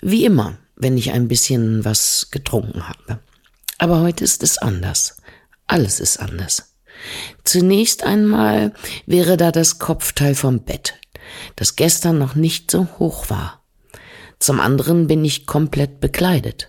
Wie 0.00 0.24
immer 0.24 0.58
wenn 0.82 0.98
ich 0.98 1.12
ein 1.12 1.28
bisschen 1.28 1.84
was 1.84 2.28
getrunken 2.30 2.88
habe. 2.88 3.20
Aber 3.78 4.00
heute 4.00 4.24
ist 4.24 4.42
es 4.42 4.58
anders. 4.58 5.16
Alles 5.66 6.00
ist 6.00 6.18
anders. 6.18 6.74
Zunächst 7.44 8.04
einmal 8.04 8.74
wäre 9.06 9.36
da 9.36 9.52
das 9.52 9.78
Kopfteil 9.78 10.34
vom 10.34 10.64
Bett, 10.64 10.94
das 11.56 11.76
gestern 11.76 12.18
noch 12.18 12.34
nicht 12.34 12.70
so 12.70 12.88
hoch 12.98 13.30
war. 13.30 13.62
Zum 14.38 14.60
anderen 14.60 15.06
bin 15.06 15.24
ich 15.24 15.46
komplett 15.46 16.00
bekleidet. 16.00 16.68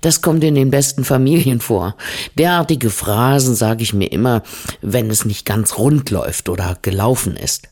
Das 0.00 0.22
kommt 0.22 0.44
in 0.44 0.54
den 0.54 0.70
besten 0.70 1.04
Familien 1.04 1.60
vor. 1.60 1.96
Derartige 2.38 2.90
Phrasen 2.90 3.54
sage 3.54 3.82
ich 3.82 3.94
mir 3.94 4.12
immer, 4.12 4.42
wenn 4.82 5.10
es 5.10 5.24
nicht 5.24 5.46
ganz 5.46 5.78
rund 5.78 6.10
läuft 6.10 6.48
oder 6.48 6.78
gelaufen 6.82 7.36
ist 7.36 7.68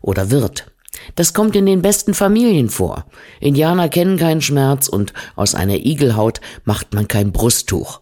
oder 0.00 0.30
wird. 0.30 0.72
Das 1.14 1.34
kommt 1.34 1.56
in 1.56 1.66
den 1.66 1.82
besten 1.82 2.14
Familien 2.14 2.68
vor. 2.68 3.06
Indianer 3.40 3.88
kennen 3.88 4.18
keinen 4.18 4.42
Schmerz 4.42 4.88
und 4.88 5.12
aus 5.34 5.54
einer 5.54 5.76
Igelhaut 5.76 6.40
macht 6.64 6.94
man 6.94 7.08
kein 7.08 7.32
Brusttuch. 7.32 8.00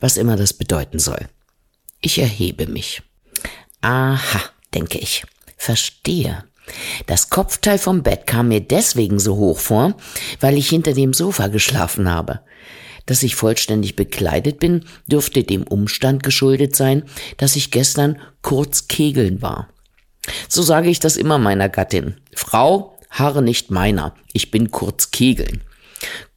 Was 0.00 0.16
immer 0.16 0.36
das 0.36 0.52
bedeuten 0.52 0.98
soll. 0.98 1.28
Ich 2.00 2.18
erhebe 2.18 2.66
mich. 2.66 3.02
Aha, 3.80 4.40
denke 4.74 4.98
ich. 4.98 5.24
Verstehe. 5.56 6.44
Das 7.06 7.30
Kopfteil 7.30 7.78
vom 7.78 8.02
Bett 8.02 8.26
kam 8.26 8.48
mir 8.48 8.60
deswegen 8.60 9.18
so 9.18 9.36
hoch 9.36 9.58
vor, 9.58 9.94
weil 10.40 10.56
ich 10.56 10.68
hinter 10.68 10.92
dem 10.92 11.12
Sofa 11.12 11.48
geschlafen 11.48 12.10
habe. 12.10 12.40
Dass 13.06 13.22
ich 13.22 13.36
vollständig 13.36 13.96
bekleidet 13.96 14.58
bin, 14.60 14.84
dürfte 15.06 15.42
dem 15.42 15.62
Umstand 15.62 16.22
geschuldet 16.22 16.76
sein, 16.76 17.04
dass 17.38 17.56
ich 17.56 17.70
gestern 17.70 18.20
kurz 18.42 18.88
kegeln 18.88 19.40
war. 19.40 19.68
So 20.48 20.62
sage 20.62 20.90
ich 20.90 21.00
das 21.00 21.16
immer 21.16 21.38
meiner 21.38 21.68
Gattin. 21.68 22.16
Frau, 22.34 22.98
Haare 23.10 23.42
nicht 23.42 23.70
meiner, 23.70 24.14
ich 24.32 24.50
bin 24.50 24.70
kurz 24.70 25.10
kegeln. 25.10 25.62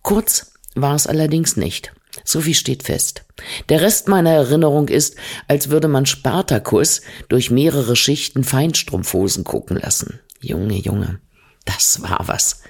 Kurz 0.01 0.53
war 0.73 0.95
es 0.95 1.07
allerdings 1.07 1.57
nicht. 1.57 1.91
So 2.23 2.41
viel 2.41 2.53
steht 2.53 2.83
fest. 2.83 3.23
Der 3.69 3.81
Rest 3.81 4.07
meiner 4.07 4.31
Erinnerung 4.31 4.87
ist, 4.89 5.15
als 5.47 5.69
würde 5.69 5.87
man 5.87 6.05
Spartakus 6.05 7.01
durch 7.29 7.51
mehrere 7.51 7.95
Schichten 7.95 8.43
Feinstrumpfhosen 8.43 9.43
gucken 9.43 9.77
lassen. 9.77 10.19
Junge, 10.41 10.75
Junge, 10.75 11.19
das 11.65 12.01
war 12.01 12.27
was. 12.27 12.61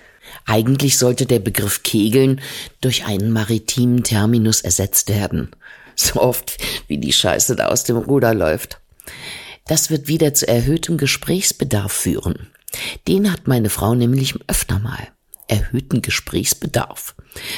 Eigentlich 0.45 0.97
sollte 0.97 1.25
der 1.25 1.39
Begriff 1.39 1.83
Kegeln 1.83 2.41
durch 2.81 3.05
einen 3.05 3.31
maritimen 3.31 4.03
Terminus 4.03 4.61
ersetzt 4.61 5.09
werden. 5.09 5.51
So 5.95 6.21
oft 6.21 6.57
wie 6.87 6.97
die 6.97 7.13
Scheiße 7.13 7.55
da 7.55 7.67
aus 7.67 7.83
dem 7.83 7.97
Ruder 7.97 8.33
läuft. 8.33 8.79
Das 9.67 9.89
wird 9.89 10.07
wieder 10.07 10.33
zu 10.33 10.47
erhöhtem 10.47 10.97
Gesprächsbedarf 10.97 11.91
führen. 11.91 12.47
Den 13.07 13.31
hat 13.31 13.47
meine 13.47 13.69
Frau 13.69 13.95
nämlich 13.95 14.35
öfter 14.47 14.79
mal. 14.79 15.09
Erhöhten 15.51 16.01
Gesprächsbedarf. 16.01 17.13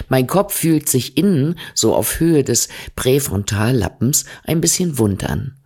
Mein 0.10 0.26
Kopf 0.26 0.56
fühlt 0.56 0.90
sich 0.90 1.16
innen, 1.16 1.60
so 1.76 1.94
auf 1.94 2.20
Höhe 2.20 2.44
des 2.44 2.68
Präfrontallappens, 2.96 4.26
ein 4.46 4.62
bisschen 4.62 4.98
wund 4.98 5.24
an. 5.24 5.60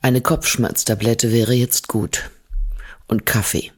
Eine 0.00 0.22
Kopfschmerztablette 0.22 1.30
wäre 1.30 1.52
jetzt 1.52 1.88
gut. 1.88 2.30
Und 3.06 3.26
Kaffee. 3.26 3.70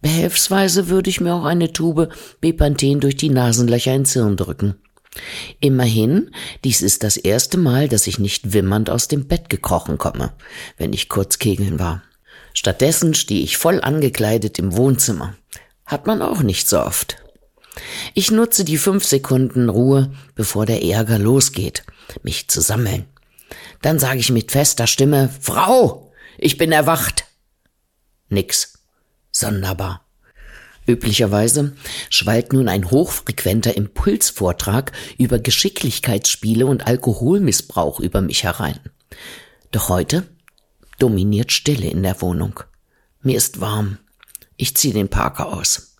Behelfsweise 0.00 0.88
würde 0.88 1.10
ich 1.10 1.20
mir 1.20 1.34
auch 1.34 1.44
eine 1.44 1.72
Tube 1.72 2.10
Bepanthen 2.40 3.00
durch 3.00 3.16
die 3.16 3.30
Nasenlöcher 3.30 3.92
ins 3.92 4.12
Hirn 4.12 4.36
drücken. 4.36 4.76
Immerhin, 5.58 6.30
dies 6.62 6.82
ist 6.82 7.02
das 7.02 7.16
erste 7.16 7.58
Mal, 7.58 7.88
dass 7.88 8.06
ich 8.06 8.20
nicht 8.20 8.52
wimmernd 8.52 8.90
aus 8.90 9.08
dem 9.08 9.26
Bett 9.26 9.50
gekrochen 9.50 9.98
komme, 9.98 10.34
wenn 10.76 10.92
ich 10.92 11.08
kurz 11.08 11.40
kegeln 11.40 11.80
war. 11.80 12.04
Stattdessen 12.52 13.14
stehe 13.14 13.42
ich 13.42 13.56
voll 13.56 13.80
angekleidet 13.80 14.60
im 14.60 14.76
Wohnzimmer. 14.76 15.34
Hat 15.86 16.06
man 16.06 16.20
auch 16.20 16.42
nicht 16.42 16.68
so 16.68 16.80
oft. 16.80 17.16
Ich 18.14 18.30
nutze 18.30 18.64
die 18.64 18.78
fünf 18.78 19.04
Sekunden 19.04 19.68
Ruhe, 19.68 20.12
bevor 20.34 20.66
der 20.66 20.82
Ärger 20.82 21.18
losgeht, 21.18 21.84
mich 22.22 22.48
zu 22.48 22.60
sammeln. 22.60 23.06
Dann 23.82 23.98
sage 23.98 24.18
ich 24.18 24.30
mit 24.30 24.52
fester 24.52 24.86
Stimme, 24.86 25.30
Frau, 25.40 26.12
ich 26.38 26.58
bin 26.58 26.72
erwacht. 26.72 27.24
Nix. 28.28 28.78
Sonderbar. 29.30 30.06
Üblicherweise 30.86 31.76
schwallt 32.10 32.52
nun 32.52 32.68
ein 32.68 32.90
hochfrequenter 32.90 33.76
Impulsvortrag 33.76 34.92
über 35.18 35.38
Geschicklichkeitsspiele 35.38 36.64
und 36.66 36.86
Alkoholmissbrauch 36.86 38.00
über 38.00 38.20
mich 38.20 38.44
herein. 38.44 38.78
Doch 39.72 39.88
heute 39.88 40.26
dominiert 40.98 41.52
Stille 41.52 41.88
in 41.90 42.02
der 42.02 42.20
Wohnung. 42.22 42.60
Mir 43.20 43.36
ist 43.36 43.60
warm. 43.60 43.98
Ich 44.56 44.76
ziehe 44.76 44.94
den 44.94 45.08
Parker 45.08 45.52
aus. 45.52 45.96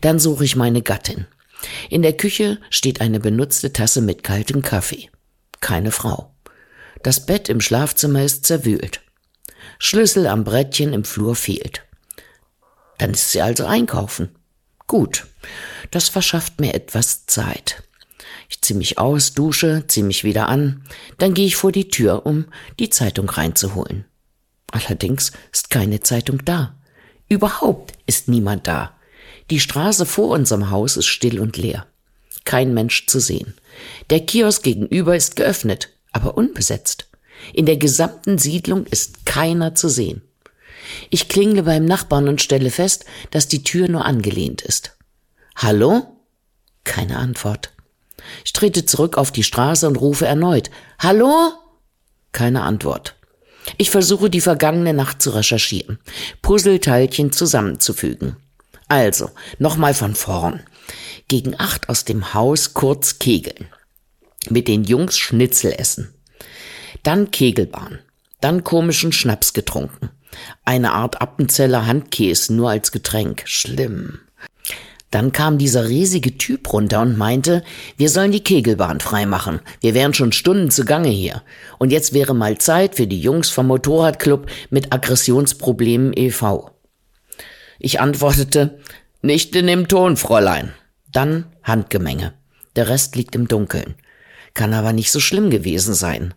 Dann 0.00 0.18
suche 0.18 0.44
ich 0.44 0.56
meine 0.56 0.82
Gattin. 0.82 1.26
In 1.90 2.02
der 2.02 2.16
Küche 2.16 2.58
steht 2.70 3.00
eine 3.00 3.20
benutzte 3.20 3.72
Tasse 3.72 4.00
mit 4.00 4.22
kaltem 4.22 4.62
Kaffee. 4.62 5.10
Keine 5.60 5.92
Frau. 5.92 6.34
Das 7.02 7.26
Bett 7.26 7.48
im 7.48 7.60
Schlafzimmer 7.60 8.22
ist 8.22 8.46
zerwühlt. 8.46 9.00
Schlüssel 9.78 10.26
am 10.26 10.44
Brettchen 10.44 10.92
im 10.92 11.04
Flur 11.04 11.34
fehlt. 11.34 11.82
Dann 12.98 13.10
ist 13.10 13.32
sie 13.32 13.42
also 13.42 13.66
einkaufen. 13.66 14.30
Gut, 14.86 15.26
das 15.90 16.08
verschafft 16.08 16.60
mir 16.60 16.74
etwas 16.74 17.26
Zeit. 17.26 17.82
Ich 18.48 18.60
ziehe 18.60 18.76
mich 18.76 18.98
aus, 18.98 19.32
dusche, 19.32 19.84
ziehe 19.88 20.04
mich 20.04 20.24
wieder 20.24 20.48
an, 20.48 20.84
dann 21.18 21.34
gehe 21.34 21.46
ich 21.46 21.56
vor 21.56 21.72
die 21.72 21.88
Tür, 21.88 22.26
um 22.26 22.46
die 22.78 22.90
Zeitung 22.90 23.28
reinzuholen. 23.28 24.04
Allerdings 24.70 25.32
ist 25.52 25.70
keine 25.70 26.00
Zeitung 26.00 26.44
da. 26.44 26.76
Überhaupt 27.28 27.92
ist 28.06 28.28
niemand 28.28 28.66
da. 28.66 28.94
Die 29.50 29.60
Straße 29.60 30.06
vor 30.06 30.28
unserem 30.28 30.70
Haus 30.70 30.96
ist 30.96 31.06
still 31.06 31.40
und 31.40 31.56
leer. 31.56 31.86
Kein 32.44 32.74
Mensch 32.74 33.06
zu 33.06 33.20
sehen. 33.20 33.54
Der 34.10 34.20
Kiosk 34.20 34.62
gegenüber 34.62 35.16
ist 35.16 35.36
geöffnet, 35.36 35.90
aber 36.12 36.36
unbesetzt. 36.36 37.08
In 37.52 37.66
der 37.66 37.76
gesamten 37.76 38.38
Siedlung 38.38 38.86
ist 38.86 39.26
keiner 39.26 39.74
zu 39.74 39.88
sehen. 39.88 40.22
Ich 41.10 41.28
klingle 41.28 41.62
beim 41.62 41.84
Nachbarn 41.84 42.28
und 42.28 42.42
stelle 42.42 42.70
fest, 42.70 43.04
dass 43.30 43.48
die 43.48 43.62
Tür 43.62 43.88
nur 43.88 44.04
angelehnt 44.04 44.62
ist. 44.62 44.96
Hallo? 45.56 46.16
Keine 46.84 47.18
Antwort. 47.18 47.72
Ich 48.44 48.52
trete 48.52 48.84
zurück 48.84 49.16
auf 49.18 49.30
die 49.30 49.44
Straße 49.44 49.86
und 49.86 49.96
rufe 49.96 50.26
erneut. 50.26 50.70
Hallo? 50.98 51.52
Keine 52.32 52.62
Antwort. 52.62 53.16
Ich 53.78 53.90
versuche 53.90 54.30
die 54.30 54.40
vergangene 54.40 54.94
Nacht 54.94 55.22
zu 55.22 55.30
recherchieren, 55.30 55.98
Puzzleteilchen 56.42 57.32
zusammenzufügen. 57.32 58.36
Also, 58.88 59.30
nochmal 59.58 59.94
von 59.94 60.14
vorn. 60.14 60.60
Gegen 61.28 61.58
acht 61.58 61.88
aus 61.88 62.04
dem 62.04 62.34
Haus 62.34 62.74
kurz 62.74 63.18
kegeln. 63.18 63.68
Mit 64.50 64.68
den 64.68 64.84
Jungs 64.84 65.18
Schnitzel 65.18 65.72
essen. 65.72 66.12
Dann 67.02 67.30
Kegelbahn. 67.30 68.00
Dann 68.40 68.64
komischen 68.64 69.12
Schnaps 69.12 69.52
getrunken. 69.52 70.10
Eine 70.64 70.92
Art 70.92 71.20
Appenzeller 71.20 71.86
Handkäse, 71.86 72.52
nur 72.52 72.70
als 72.70 72.92
Getränk. 72.92 73.42
Schlimm. 73.46 74.18
Dann 75.12 75.30
kam 75.30 75.58
dieser 75.58 75.88
riesige 75.88 76.38
Typ 76.38 76.72
runter 76.72 77.02
und 77.02 77.18
meinte, 77.18 77.62
wir 77.98 78.08
sollen 78.08 78.32
die 78.32 78.42
Kegelbahn 78.42 78.98
freimachen. 78.98 79.60
Wir 79.80 79.92
wären 79.92 80.14
schon 80.14 80.32
Stunden 80.32 80.70
zugange 80.70 81.10
hier. 81.10 81.42
Und 81.78 81.92
jetzt 81.92 82.14
wäre 82.14 82.34
mal 82.34 82.56
Zeit 82.56 82.94
für 82.94 83.06
die 83.06 83.20
Jungs 83.20 83.50
vom 83.50 83.66
Motorradclub 83.66 84.46
mit 84.70 84.92
Aggressionsproblemen 84.92 86.12
e.V. 86.16 86.70
Ich 87.78 88.00
antwortete, 88.00 88.80
nicht 89.20 89.54
in 89.54 89.66
dem 89.66 89.86
Ton, 89.86 90.16
Fräulein. 90.16 90.72
Dann 91.12 91.44
Handgemenge. 91.62 92.32
Der 92.74 92.88
Rest 92.88 93.14
liegt 93.14 93.34
im 93.34 93.48
Dunkeln. 93.48 93.96
Kann 94.54 94.72
aber 94.72 94.94
nicht 94.94 95.12
so 95.12 95.20
schlimm 95.20 95.50
gewesen 95.50 95.92
sein. 95.92 96.32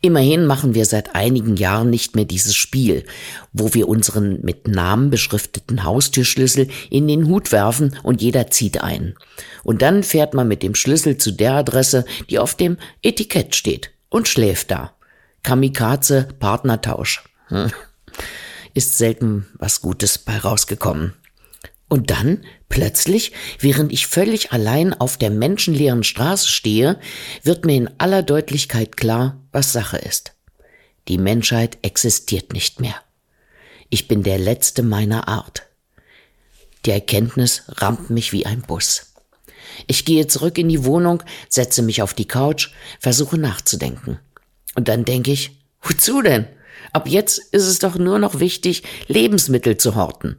Immerhin 0.00 0.46
machen 0.46 0.74
wir 0.74 0.84
seit 0.84 1.14
einigen 1.14 1.56
Jahren 1.56 1.90
nicht 1.90 2.14
mehr 2.14 2.24
dieses 2.24 2.54
Spiel, 2.54 3.04
wo 3.52 3.74
wir 3.74 3.88
unseren 3.88 4.40
mit 4.42 4.68
Namen 4.68 5.10
beschrifteten 5.10 5.84
Haustürschlüssel 5.84 6.68
in 6.90 7.08
den 7.08 7.26
Hut 7.26 7.52
werfen 7.52 7.96
und 8.02 8.22
jeder 8.22 8.50
zieht 8.50 8.82
ein. 8.82 9.14
Und 9.64 9.82
dann 9.82 10.02
fährt 10.02 10.34
man 10.34 10.48
mit 10.48 10.62
dem 10.62 10.74
Schlüssel 10.74 11.16
zu 11.18 11.32
der 11.32 11.54
Adresse, 11.54 12.04
die 12.30 12.38
auf 12.38 12.54
dem 12.54 12.76
Etikett 13.02 13.56
steht 13.56 13.90
und 14.08 14.28
schläft 14.28 14.70
da. 14.70 14.92
Kamikaze 15.42 16.28
Partnertausch. 16.38 17.24
Hm. 17.48 17.70
Ist 18.74 18.98
selten 18.98 19.46
was 19.54 19.80
Gutes 19.80 20.18
bei 20.18 20.36
rausgekommen. 20.36 21.14
Und 21.88 22.10
dann, 22.10 22.44
plötzlich, 22.68 23.32
während 23.60 23.92
ich 23.92 24.08
völlig 24.08 24.52
allein 24.52 24.92
auf 24.92 25.16
der 25.16 25.30
menschenleeren 25.30 26.02
Straße 26.02 26.48
stehe, 26.48 26.98
wird 27.44 27.64
mir 27.64 27.76
in 27.76 27.90
aller 27.98 28.22
Deutlichkeit 28.22 28.96
klar, 28.96 29.40
was 29.56 29.72
Sache 29.72 29.98
ist. 29.98 30.34
Die 31.08 31.18
Menschheit 31.18 31.78
existiert 31.82 32.52
nicht 32.52 32.78
mehr. 32.80 32.94
Ich 33.90 34.06
bin 34.06 34.22
der 34.22 34.38
Letzte 34.38 34.84
meiner 34.84 35.26
Art. 35.26 35.64
Die 36.84 36.92
Erkenntnis 36.92 37.62
rammt 37.68 38.10
mich 38.10 38.32
wie 38.32 38.46
ein 38.46 38.62
Bus. 38.62 39.14
Ich 39.88 40.04
gehe 40.04 40.28
zurück 40.28 40.58
in 40.58 40.68
die 40.68 40.84
Wohnung, 40.84 41.22
setze 41.48 41.82
mich 41.82 42.02
auf 42.02 42.14
die 42.14 42.28
Couch, 42.28 42.70
versuche 43.00 43.38
nachzudenken. 43.38 44.20
Und 44.74 44.86
dann 44.86 45.04
denke 45.04 45.32
ich, 45.32 45.58
wozu 45.82 46.22
denn? 46.22 46.46
Ab 46.92 47.08
jetzt 47.08 47.38
ist 47.38 47.66
es 47.66 47.80
doch 47.80 47.96
nur 47.96 48.18
noch 48.18 48.38
wichtig, 48.38 48.84
Lebensmittel 49.08 49.76
zu 49.76 49.96
horten 49.96 50.36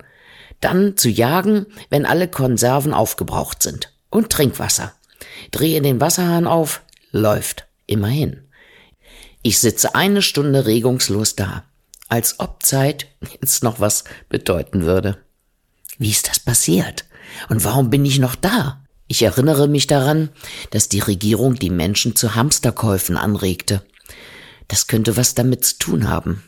dann 0.62 0.98
zu 0.98 1.10
jagen, 1.10 1.68
wenn 1.90 2.06
alle 2.06 2.28
Konserven 2.28 2.94
aufgebraucht 2.94 3.62
sind. 3.62 3.94
Und 4.10 4.32
Trinkwasser. 4.32 4.94
Drehe 5.52 5.82
den 5.82 6.02
Wasserhahn 6.02 6.48
auf, 6.48 6.82
läuft. 7.12 7.66
Immerhin. 7.86 8.47
Ich 9.42 9.60
sitze 9.60 9.96
eine 9.96 10.22
Stunde 10.22 10.66
regungslos 10.66 11.36
da, 11.36 11.64
als 12.10 12.40
ob 12.40 12.64
Zeit 12.64 13.08
jetzt 13.42 13.64
noch 13.64 13.80
was 13.80 14.04
bedeuten 14.30 14.84
würde. 14.84 15.18
Wie 15.98 16.10
ist 16.10 16.28
das 16.28 16.40
passiert? 16.40 17.06
Und 17.50 17.64
warum 17.64 17.90
bin 17.90 18.06
ich 18.06 18.20
noch 18.20 18.36
da? 18.36 18.84
Ich 19.08 19.22
erinnere 19.22 19.68
mich 19.68 19.88
daran, 19.88 20.30
dass 20.72 20.90
die 20.90 21.00
Regierung 21.00 21.56
die 21.56 21.70
Menschen 21.70 22.16
zu 22.16 22.36
Hamsterkäufen 22.36 23.16
anregte. 23.18 23.82
Das 24.68 24.88
könnte 24.88 25.16
was 25.16 25.34
damit 25.34 25.64
zu 25.64 25.78
tun 25.78 26.10
haben. 26.10 26.44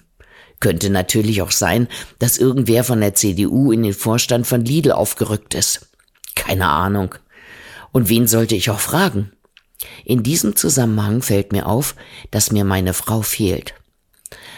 Könnte 0.59 0.89
natürlich 0.89 1.41
auch 1.41 1.51
sein, 1.51 1.87
dass 2.19 2.37
irgendwer 2.37 2.83
von 2.83 2.99
der 2.99 3.15
CDU 3.15 3.71
in 3.71 3.83
den 3.83 3.93
Vorstand 3.93 4.45
von 4.45 4.65
Lidl 4.65 4.91
aufgerückt 4.91 5.53
ist. 5.53 5.89
Keine 6.35 6.67
Ahnung. 6.67 7.15
Und 7.93 8.09
wen 8.09 8.27
sollte 8.27 8.55
ich 8.55 8.69
auch 8.69 8.79
fragen? 8.79 9.31
In 10.03 10.23
diesem 10.23 10.55
Zusammenhang 10.55 11.21
fällt 11.21 11.51
mir 11.51 11.67
auf, 11.67 11.95
dass 12.31 12.51
mir 12.51 12.65
meine 12.65 12.93
Frau 12.93 13.21
fehlt. 13.21 13.73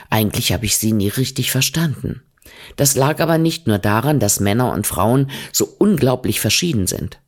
Eigentlich 0.09 0.51
habe 0.51 0.65
ich 0.65 0.77
sie 0.77 0.91
nie 0.91 1.09
richtig 1.09 1.51
verstanden. 1.51 2.21
Das 2.75 2.95
lag 2.95 3.19
aber 3.19 3.37
nicht 3.37 3.67
nur 3.67 3.77
daran, 3.77 4.19
dass 4.19 4.39
Männer 4.39 4.71
und 4.71 4.87
Frauen 4.87 5.29
so 5.51 5.65
unglaublich 5.77 6.39
verschieden 6.39 6.87
sind. 6.87 7.19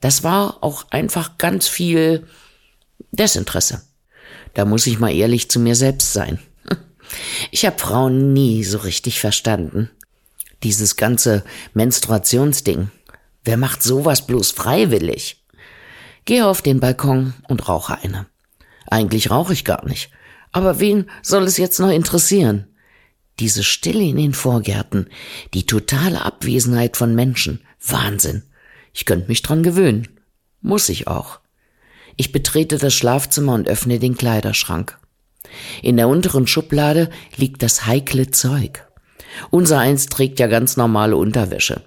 Das 0.00 0.22
war 0.22 0.62
auch 0.62 0.86
einfach 0.90 1.38
ganz 1.38 1.68
viel 1.68 2.26
Desinteresse. 3.10 3.82
Da 4.54 4.64
muss 4.64 4.86
ich 4.86 4.98
mal 4.98 5.14
ehrlich 5.14 5.50
zu 5.50 5.60
mir 5.60 5.76
selbst 5.76 6.12
sein. 6.12 6.38
Ich 7.50 7.66
habe 7.66 7.78
Frauen 7.78 8.32
nie 8.32 8.64
so 8.64 8.78
richtig 8.78 9.20
verstanden. 9.20 9.90
Dieses 10.62 10.96
ganze 10.96 11.44
Menstruationsding. 11.74 12.90
Wer 13.44 13.58
macht 13.58 13.82
sowas 13.82 14.26
bloß 14.26 14.52
freiwillig? 14.52 15.41
Gehe 16.24 16.46
auf 16.46 16.62
den 16.62 16.80
Balkon 16.80 17.34
und 17.48 17.68
rauche 17.68 17.98
eine. 18.02 18.26
Eigentlich 18.88 19.30
rauche 19.30 19.52
ich 19.52 19.64
gar 19.64 19.84
nicht. 19.86 20.10
Aber 20.52 20.78
wen 20.80 21.10
soll 21.22 21.44
es 21.44 21.56
jetzt 21.56 21.80
noch 21.80 21.90
interessieren? 21.90 22.68
Diese 23.40 23.64
Stille 23.64 24.04
in 24.04 24.16
den 24.16 24.34
Vorgärten, 24.34 25.08
die 25.54 25.66
totale 25.66 26.24
Abwesenheit 26.24 26.96
von 26.96 27.14
Menschen. 27.14 27.62
Wahnsinn. 27.84 28.42
Ich 28.92 29.06
könnte 29.06 29.28
mich 29.28 29.42
dran 29.42 29.62
gewöhnen. 29.62 30.08
Muss 30.60 30.88
ich 30.90 31.08
auch. 31.08 31.40
Ich 32.16 32.30
betrete 32.30 32.78
das 32.78 32.94
Schlafzimmer 32.94 33.54
und 33.54 33.68
öffne 33.68 33.98
den 33.98 34.16
Kleiderschrank. 34.16 34.98
In 35.82 35.96
der 35.96 36.08
unteren 36.08 36.46
Schublade 36.46 37.10
liegt 37.36 37.62
das 37.62 37.86
heikle 37.86 38.30
Zeug. 38.30 38.86
Unser 39.50 39.78
eins 39.78 40.06
trägt 40.06 40.38
ja 40.38 40.46
ganz 40.46 40.76
normale 40.76 41.16
Unterwäsche. 41.16 41.82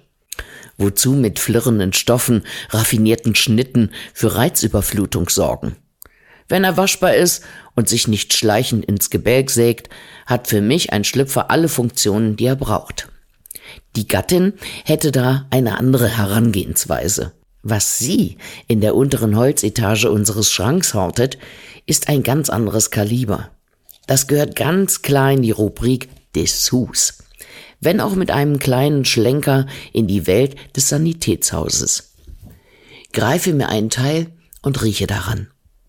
Wozu 0.78 1.12
mit 1.12 1.38
flirrenden 1.38 1.92
Stoffen, 1.92 2.44
raffinierten 2.70 3.34
Schnitten 3.34 3.90
für 4.12 4.34
Reizüberflutung 4.34 5.28
sorgen? 5.28 5.76
Wenn 6.48 6.64
er 6.64 6.76
waschbar 6.76 7.14
ist 7.14 7.42
und 7.74 7.88
sich 7.88 8.06
nicht 8.08 8.32
schleichend 8.32 8.84
ins 8.84 9.10
Gebälk 9.10 9.50
sägt, 9.50 9.88
hat 10.26 10.48
für 10.48 10.60
mich 10.60 10.92
ein 10.92 11.04
Schlüpfer 11.04 11.50
alle 11.50 11.68
Funktionen, 11.68 12.36
die 12.36 12.46
er 12.46 12.56
braucht. 12.56 13.08
Die 13.96 14.06
Gattin 14.06 14.52
hätte 14.84 15.10
da 15.10 15.46
eine 15.50 15.78
andere 15.78 16.08
Herangehensweise. 16.08 17.32
Was 17.62 17.98
sie 17.98 18.36
in 18.68 18.80
der 18.80 18.94
unteren 18.94 19.36
Holzetage 19.36 20.10
unseres 20.10 20.52
Schranks 20.52 20.94
hortet, 20.94 21.36
ist 21.84 22.08
ein 22.08 22.22
ganz 22.22 22.48
anderes 22.48 22.90
Kaliber. 22.90 23.50
Das 24.06 24.28
gehört 24.28 24.54
ganz 24.54 25.02
klar 25.02 25.32
in 25.32 25.42
die 25.42 25.50
Rubrik 25.50 26.08
Dessous. 26.36 27.18
Wenn 27.80 28.00
auch 28.00 28.14
mit 28.14 28.30
einem 28.30 28.58
kleinen 28.58 29.04
Schlenker 29.04 29.66
in 29.92 30.06
die 30.06 30.26
Welt 30.26 30.56
des 30.74 30.88
Sanitätshauses. 30.88 32.14
Greife 33.12 33.52
mir 33.52 33.68
einen 33.68 33.90
Teil 33.90 34.32
und 34.62 34.82
rieche 34.82 35.06
daran. 35.06 35.48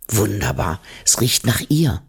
Wunderbar, 0.09 0.81
es 1.05 1.19
riecht 1.19 1.45
nach 1.45 1.61
ihr. 1.69 2.01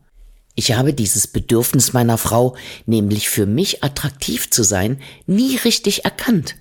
Ich 0.54 0.72
habe 0.72 0.92
dieses 0.92 1.28
Bedürfnis 1.28 1.92
meiner 1.92 2.18
Frau, 2.18 2.56
nämlich 2.84 3.28
für 3.28 3.46
mich 3.46 3.84
attraktiv 3.84 4.50
zu 4.50 4.64
sein, 4.64 5.00
nie 5.26 5.56
richtig 5.56 6.04
erkannt. 6.04 6.56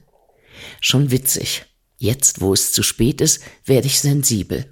Schon 0.82 1.12
witzig. 1.12 1.66
Jetzt, 1.98 2.42
wo 2.42 2.54
es 2.54 2.72
zu 2.72 2.84
spät 2.84 3.22
ist, 3.22 3.42
werde 3.66 3.88
ich 3.88 4.00
sensibel. 4.00 4.70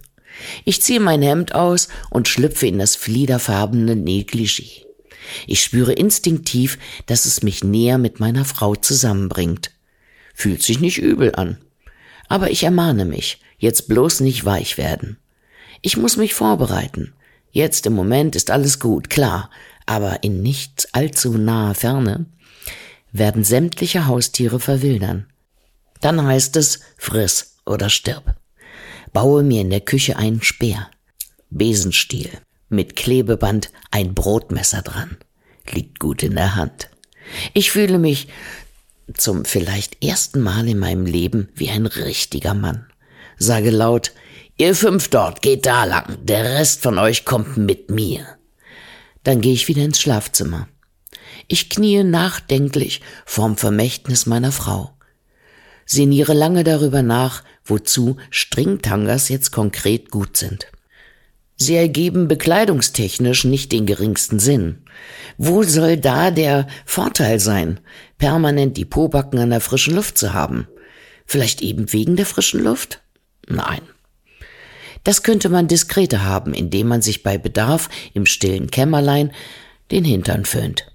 Ich 0.63 0.81
ziehe 0.81 0.99
mein 0.99 1.21
Hemd 1.21 1.55
aus 1.55 1.87
und 2.11 2.27
schlüpfe 2.27 2.67
in 2.67 2.77
das 2.77 2.95
fliederfarbene 2.95 3.93
Negligé. 3.93 4.84
Ich 5.47 5.61
spüre 5.61 5.93
instinktiv, 5.93 6.77
dass 7.05 7.25
es 7.25 7.43
mich 7.43 7.63
näher 7.63 7.97
mit 7.97 8.19
meiner 8.19 8.45
Frau 8.45 8.75
zusammenbringt. 8.75 9.71
Fühlt 10.33 10.61
sich 10.61 10.79
nicht 10.79 10.97
übel 10.97 11.35
an. 11.35 11.57
Aber 12.27 12.51
ich 12.51 12.63
ermahne 12.63 13.05
mich, 13.05 13.39
jetzt 13.57 13.87
bloß 13.87 14.21
nicht 14.21 14.45
weich 14.45 14.77
werden. 14.77 15.17
Ich 15.81 15.97
muss 15.97 16.17
mich 16.17 16.33
vorbereiten. 16.33 17.13
Jetzt 17.51 17.85
im 17.85 17.93
Moment 17.93 18.35
ist 18.35 18.51
alles 18.51 18.79
gut, 18.79 19.09
klar, 19.09 19.49
aber 19.85 20.23
in 20.23 20.41
nicht 20.41 20.89
allzu 20.91 21.37
naher 21.37 21.75
Ferne 21.75 22.25
werden 23.11 23.43
sämtliche 23.43 24.07
Haustiere 24.07 24.59
verwildern. 24.59 25.27
Dann 26.01 26.21
heißt 26.21 26.57
es, 26.57 26.81
friss 26.97 27.55
oder 27.65 27.89
stirb. 27.89 28.35
Baue 29.13 29.43
mir 29.43 29.61
in 29.61 29.69
der 29.69 29.81
Küche 29.81 30.17
einen 30.17 30.41
Speer, 30.41 30.89
Besenstiel, 31.49 32.29
mit 32.69 32.95
Klebeband 32.95 33.71
ein 33.91 34.13
Brotmesser 34.13 34.81
dran. 34.81 35.17
Liegt 35.71 35.99
gut 35.99 36.23
in 36.23 36.35
der 36.35 36.55
Hand. 36.55 36.89
Ich 37.53 37.71
fühle 37.71 37.97
mich 37.97 38.27
zum 39.13 39.45
vielleicht 39.45 40.03
ersten 40.03 40.41
Mal 40.41 40.67
in 40.67 40.79
meinem 40.79 41.05
Leben 41.05 41.49
wie 41.55 41.69
ein 41.69 41.85
richtiger 41.85 42.53
Mann. 42.53 42.87
Sage 43.37 43.71
laut, 43.71 44.13
ihr 44.57 44.75
fünf 44.75 45.09
dort, 45.09 45.41
geht 45.41 45.65
da 45.65 45.85
lang, 45.85 46.17
der 46.23 46.43
Rest 46.43 46.81
von 46.81 46.97
euch 46.97 47.25
kommt 47.25 47.57
mit 47.57 47.89
mir. 47.89 48.25
Dann 49.23 49.41
gehe 49.41 49.53
ich 49.53 49.67
wieder 49.67 49.83
ins 49.83 49.99
Schlafzimmer. 49.99 50.67
Ich 51.47 51.69
kniee 51.69 52.03
nachdenklich 52.03 53.01
vorm 53.25 53.57
Vermächtnis 53.57 54.25
meiner 54.25 54.51
Frau 54.51 54.95
sinniere 55.85 56.33
lange 56.33 56.63
darüber 56.63 57.01
nach, 57.01 57.43
wozu 57.63 58.17
Stringtangas 58.29 59.29
jetzt 59.29 59.51
konkret 59.51 60.11
gut 60.11 60.37
sind. 60.37 60.67
Sie 61.57 61.75
ergeben 61.75 62.27
bekleidungstechnisch 62.27 63.45
nicht 63.45 63.71
den 63.71 63.85
geringsten 63.85 64.39
Sinn. 64.39 64.83
Wo 65.37 65.63
soll 65.63 65.97
da 65.97 66.31
der 66.31 66.67
Vorteil 66.85 67.39
sein, 67.39 67.79
permanent 68.17 68.77
die 68.77 68.85
Pobacken 68.85 69.39
an 69.39 69.51
der 69.51 69.61
frischen 69.61 69.95
Luft 69.95 70.17
zu 70.17 70.33
haben? 70.33 70.67
Vielleicht 71.25 71.61
eben 71.61 71.91
wegen 71.93 72.15
der 72.15 72.25
frischen 72.25 72.63
Luft? 72.63 73.01
Nein. 73.47 73.81
Das 75.03 75.23
könnte 75.23 75.49
man 75.49 75.67
diskreter 75.67 76.23
haben, 76.23 76.53
indem 76.53 76.87
man 76.87 77.01
sich 77.01 77.23
bei 77.23 77.37
Bedarf 77.37 77.89
im 78.13 78.25
stillen 78.25 78.71
Kämmerlein 78.71 79.31
den 79.91 80.03
Hintern 80.03 80.45
föhnt. 80.45 80.91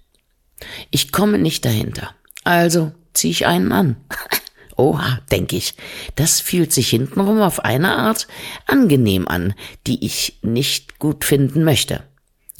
Ich 0.90 1.12
komme 1.12 1.38
nicht 1.38 1.64
dahinter. 1.64 2.14
Also 2.44 2.92
zieh 3.14 3.30
ich 3.30 3.46
einen 3.46 3.72
an. 3.72 3.96
Oha, 4.80 5.20
denke 5.30 5.56
ich, 5.56 5.74
das 6.16 6.40
fühlt 6.40 6.72
sich 6.72 6.88
hintenrum 6.88 7.42
auf 7.42 7.62
eine 7.62 7.98
Art 7.98 8.26
angenehm 8.64 9.28
an, 9.28 9.52
die 9.86 10.06
ich 10.06 10.38
nicht 10.40 10.98
gut 10.98 11.26
finden 11.26 11.64
möchte. 11.64 12.02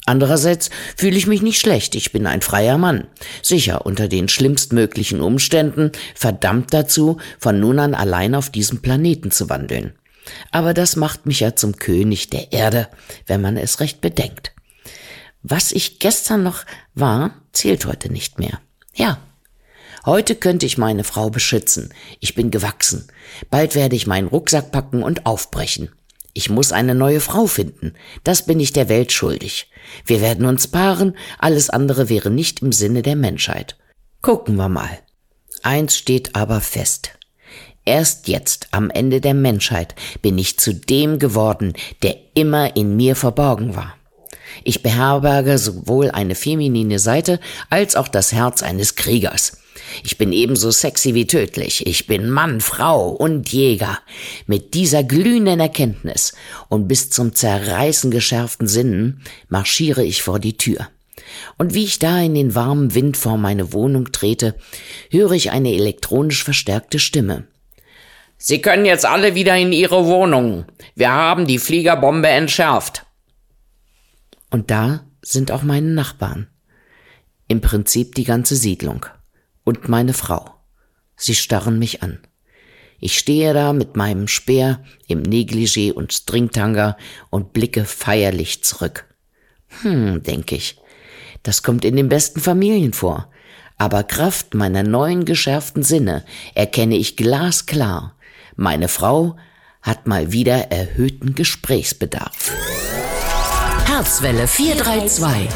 Andererseits 0.05 0.69
fühle 0.95 1.17
ich 1.17 1.25
mich 1.25 1.41
nicht 1.41 1.59
schlecht, 1.59 1.95
ich 1.95 2.11
bin 2.11 2.27
ein 2.27 2.43
freier 2.43 2.77
Mann, 2.77 3.07
sicher 3.41 3.87
unter 3.87 4.07
den 4.07 4.29
schlimmstmöglichen 4.29 5.19
Umständen 5.19 5.91
verdammt 6.13 6.75
dazu, 6.75 7.17
von 7.39 7.59
nun 7.59 7.79
an 7.79 7.95
allein 7.95 8.35
auf 8.35 8.51
diesem 8.51 8.83
Planeten 8.83 9.31
zu 9.31 9.49
wandeln. 9.49 9.93
Aber 10.51 10.75
das 10.75 10.95
macht 10.95 11.25
mich 11.25 11.39
ja 11.39 11.55
zum 11.55 11.77
König 11.77 12.29
der 12.29 12.51
Erde, 12.53 12.87
wenn 13.25 13.41
man 13.41 13.57
es 13.57 13.79
recht 13.79 13.99
bedenkt. 13.99 14.53
Was 15.41 15.71
ich 15.71 15.97
gestern 15.97 16.43
noch 16.43 16.65
war, 16.93 17.33
zählt 17.51 17.87
heute 17.87 18.11
nicht 18.11 18.37
mehr. 18.37 18.59
Ja, 18.93 19.17
Heute 20.05 20.35
könnte 20.35 20.65
ich 20.65 20.77
meine 20.77 21.03
Frau 21.03 21.29
beschützen. 21.29 21.93
Ich 22.19 22.33
bin 22.33 22.49
gewachsen. 22.49 23.07
Bald 23.49 23.75
werde 23.75 23.95
ich 23.95 24.07
meinen 24.07 24.27
Rucksack 24.27 24.71
packen 24.71 25.03
und 25.03 25.25
aufbrechen. 25.25 25.89
Ich 26.33 26.49
muss 26.49 26.71
eine 26.71 26.95
neue 26.95 27.19
Frau 27.19 27.45
finden. 27.45 27.93
Das 28.23 28.45
bin 28.45 28.59
ich 28.59 28.73
der 28.73 28.89
Welt 28.89 29.11
schuldig. 29.11 29.69
Wir 30.05 30.21
werden 30.21 30.45
uns 30.45 30.67
paaren, 30.67 31.15
alles 31.37 31.69
andere 31.69 32.09
wäre 32.09 32.29
nicht 32.29 32.61
im 32.61 32.71
Sinne 32.71 33.01
der 33.01 33.15
Menschheit. 33.15 33.77
Gucken 34.21 34.55
wir 34.55 34.69
mal. 34.69 34.99
Eins 35.61 35.97
steht 35.97 36.35
aber 36.35 36.61
fest. 36.61 37.11
Erst 37.85 38.27
jetzt, 38.27 38.69
am 38.71 38.89
Ende 38.89 39.21
der 39.21 39.33
Menschheit, 39.33 39.95
bin 40.21 40.37
ich 40.37 40.59
zu 40.59 40.73
dem 40.73 41.19
geworden, 41.19 41.73
der 42.03 42.15
immer 42.33 42.75
in 42.75 42.95
mir 42.95 43.15
verborgen 43.15 43.75
war. 43.75 43.95
Ich 44.63 44.83
beherberge 44.83 45.57
sowohl 45.57 46.11
eine 46.11 46.35
feminine 46.35 46.99
Seite 46.99 47.39
als 47.69 47.95
auch 47.95 48.07
das 48.07 48.31
Herz 48.31 48.63
eines 48.63 48.95
Kriegers. 48.95 49.60
Ich 50.03 50.17
bin 50.17 50.33
ebenso 50.33 50.71
sexy 50.71 51.13
wie 51.13 51.27
tödlich. 51.27 51.85
Ich 51.85 52.07
bin 52.07 52.29
Mann, 52.29 52.61
Frau 52.61 53.09
und 53.09 53.51
Jäger. 53.51 53.99
Mit 54.47 54.73
dieser 54.73 55.03
glühenden 55.03 55.59
Erkenntnis 55.59 56.33
und 56.69 56.87
bis 56.87 57.09
zum 57.09 57.35
Zerreißen 57.35 58.11
geschärften 58.11 58.67
Sinnen 58.67 59.21
marschiere 59.49 60.03
ich 60.03 60.21
vor 60.21 60.39
die 60.39 60.57
Tür. 60.57 60.87
Und 61.57 61.73
wie 61.73 61.83
ich 61.83 61.99
da 61.99 62.19
in 62.19 62.33
den 62.33 62.55
warmen 62.55 62.93
Wind 62.95 63.17
vor 63.17 63.37
meine 63.37 63.73
Wohnung 63.73 64.11
trete, 64.11 64.55
höre 65.09 65.31
ich 65.31 65.51
eine 65.51 65.73
elektronisch 65.73 66.43
verstärkte 66.43 66.99
Stimme. 66.99 67.47
Sie 68.37 68.61
können 68.61 68.85
jetzt 68.85 69.05
alle 69.05 69.35
wieder 69.35 69.55
in 69.55 69.71
Ihre 69.71 70.05
Wohnungen. 70.05 70.65
Wir 70.95 71.11
haben 71.11 71.45
die 71.45 71.59
Fliegerbombe 71.59 72.27
entschärft. 72.27 73.05
Und 74.49 74.71
da 74.71 75.05
sind 75.21 75.51
auch 75.51 75.61
meine 75.61 75.91
Nachbarn. 75.91 76.47
Im 77.47 77.61
Prinzip 77.61 78.15
die 78.15 78.23
ganze 78.23 78.55
Siedlung. 78.55 79.05
Und 79.71 79.87
meine 79.87 80.11
Frau. 80.11 80.53
Sie 81.15 81.33
starren 81.33 81.79
mich 81.79 82.03
an. 82.03 82.19
Ich 82.99 83.17
stehe 83.17 83.53
da 83.53 83.71
mit 83.71 83.95
meinem 83.95 84.27
Speer 84.27 84.83
im 85.07 85.23
Negligé 85.23 85.93
und 85.93 86.11
Stringtanga 86.11 86.97
und 87.29 87.53
blicke 87.53 87.85
feierlich 87.85 88.65
zurück. 88.65 89.05
Hm, 89.81 90.23
denke 90.23 90.55
ich. 90.55 90.77
Das 91.43 91.63
kommt 91.63 91.85
in 91.85 91.95
den 91.95 92.09
besten 92.09 92.41
Familien 92.41 92.91
vor. 92.91 93.31
Aber 93.77 94.03
Kraft 94.03 94.55
meiner 94.55 94.83
neuen 94.83 95.23
geschärften 95.23 95.83
Sinne 95.83 96.25
erkenne 96.53 96.97
ich 96.97 97.15
glasklar. 97.15 98.17
Meine 98.57 98.89
Frau 98.89 99.37
hat 99.81 100.05
mal 100.05 100.33
wieder 100.33 100.69
erhöhten 100.69 101.33
Gesprächsbedarf. 101.33 102.51
Herzwelle 103.85 104.49
432. 104.49 105.49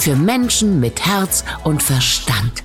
Für 0.00 0.16
Menschen 0.16 0.80
mit 0.80 1.06
Herz 1.06 1.44
und 1.62 1.84
Verstand. 1.84 2.64